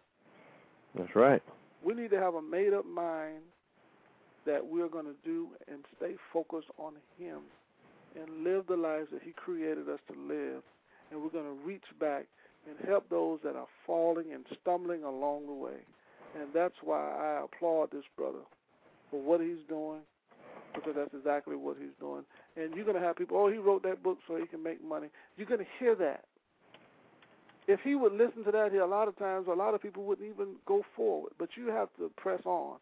[0.95, 1.43] That's right.
[1.83, 3.41] We need to have a made up mind
[4.45, 7.39] that we're going to do and stay focused on Him
[8.15, 10.63] and live the lives that He created us to live.
[11.11, 12.25] And we're going to reach back
[12.67, 15.79] and help those that are falling and stumbling along the way.
[16.39, 18.45] And that's why I applaud this brother
[19.09, 20.01] for what he's doing
[20.75, 22.23] because that's exactly what he's doing.
[22.55, 24.83] And you're going to have people, oh, he wrote that book so he can make
[24.83, 25.07] money.
[25.35, 26.25] You're going to hear that.
[27.69, 30.03] If he would listen to that, he, a lot of times, a lot of people
[30.03, 31.33] wouldn't even go forward.
[31.37, 32.77] But you have to press on,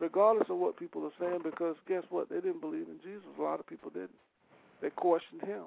[0.00, 2.28] regardless of what people are saying, because guess what?
[2.28, 3.22] They didn't believe in Jesus.
[3.38, 4.18] A lot of people didn't.
[4.82, 5.66] They questioned him.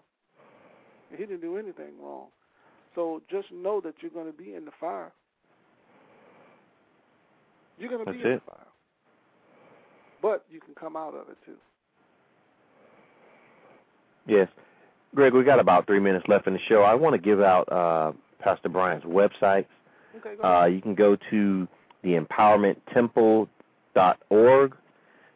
[1.11, 2.27] He didn't do anything wrong.
[2.93, 5.13] So just know that you're going to be in the fire.
[7.79, 8.41] You're going to be That's in it.
[8.45, 8.67] the fire.
[10.21, 11.55] But you can come out of it too.
[14.25, 14.49] Yes.
[15.15, 16.81] Greg, we got about three minutes left in the show.
[16.81, 19.65] I want to give out uh, Pastor Bryant's website.
[20.17, 21.67] Okay, Uh, you can go to
[22.01, 24.75] the empowermenttemple.org.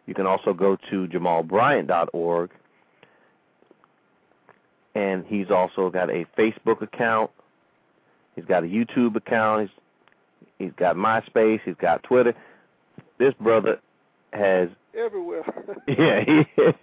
[0.07, 2.49] You can also go to jamalbryant.org.
[4.93, 7.31] And he's also got a Facebook account.
[8.35, 9.69] He's got a YouTube account.
[9.69, 9.79] He's,
[10.59, 11.61] he's got MySpace.
[11.63, 12.35] He's got Twitter.
[13.17, 13.79] This brother
[14.33, 15.43] has Everywhere.
[15.87, 16.45] yeah, he,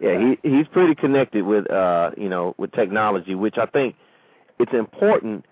[0.00, 3.94] yeah, he he's pretty connected with uh, you know, with technology, which I think
[4.60, 5.46] it's important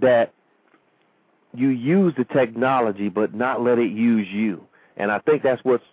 [0.00, 0.32] that
[1.54, 4.64] you use the technology but not let it use you.
[4.96, 5.84] And I think that's what's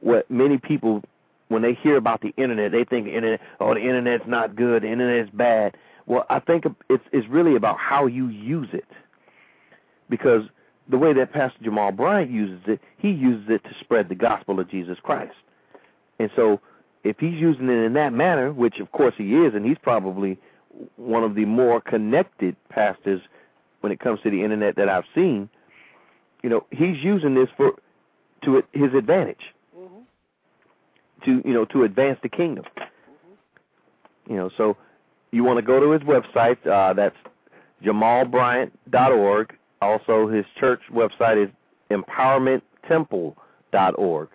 [0.00, 1.02] what many people
[1.48, 4.88] when they hear about the internet, they think internet oh the internet's not good, the
[4.92, 5.76] internet's bad.
[6.06, 8.86] Well, I think it's it's really about how you use it.
[10.10, 10.42] Because
[10.88, 14.60] the way that Pastor Jamal Bryant uses it, he uses it to spread the gospel
[14.60, 15.34] of Jesus Christ.
[16.18, 16.60] And so,
[17.02, 20.38] if he's using it in that manner, which of course he is, and he's probably
[20.96, 23.20] one of the more connected pastors
[23.80, 25.48] when it comes to the internet that I've seen,
[26.42, 27.74] you know, he's using this for
[28.44, 30.00] to his advantage, hmm
[31.24, 32.64] to you know, to advance the kingdom.
[34.28, 34.76] You know, so
[35.32, 36.64] you want to go to his website.
[36.66, 37.16] Uh, that's
[37.84, 39.56] jamalbryant.org.
[39.82, 41.50] Also, his church website is
[41.90, 44.28] empowermenttemple.org.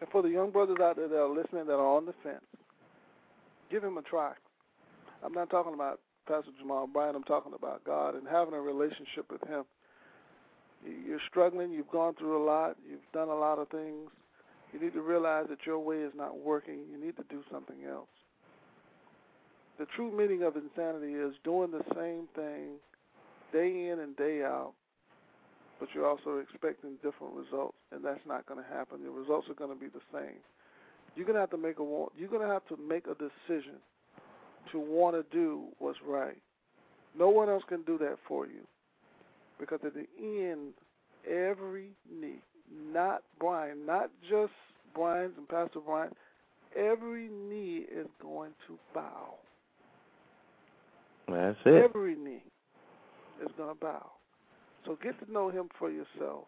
[0.00, 2.40] And for the young brothers out there that are listening that are on the fence,
[3.70, 4.32] give him a try.
[5.22, 7.16] I'm not talking about Pastor Jamal Bryant.
[7.16, 9.64] I'm talking about God and having a relationship with Him.
[10.84, 11.72] You- You're struggling.
[11.72, 12.76] You've gone through a lot.
[12.88, 14.10] You've done a lot of things.
[14.72, 16.86] You need to realize that your way is not working.
[16.90, 18.08] You need to do something else.
[19.78, 22.78] The true meaning of insanity is doing the same thing
[23.52, 24.74] day in and day out,
[25.80, 29.02] but you're also expecting different results, and that's not going to happen.
[29.02, 30.38] The results are going to be the same.
[31.16, 33.74] You're going to have to make a you're to have to make a decision
[34.72, 36.38] to want to do what's right.
[37.18, 38.66] No one else can do that for you,
[39.58, 40.74] because at the end,
[41.28, 42.40] every knee,
[42.92, 44.52] not Brian, not just
[44.94, 46.16] Brian's and Pastor Bryant,
[46.76, 49.34] every knee is going to bow.
[51.28, 51.84] That's it.
[51.84, 52.44] Every knee
[53.42, 54.10] is going to bow.
[54.86, 56.44] So get to know him for yourself.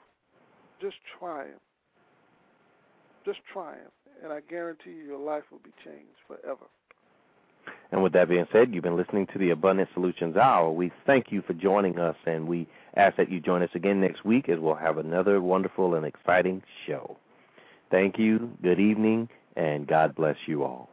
[0.80, 1.60] Just try him.
[3.24, 3.90] Just try him.
[4.22, 6.66] And I guarantee you your life will be changed forever.
[7.90, 10.70] And with that being said, you've been listening to the Abundant Solutions Hour.
[10.70, 12.66] We thank you for joining us, and we
[12.96, 16.62] ask that you join us again next week as we'll have another wonderful and exciting
[16.86, 17.16] show.
[17.90, 20.91] Thank you, good evening, and God bless you all.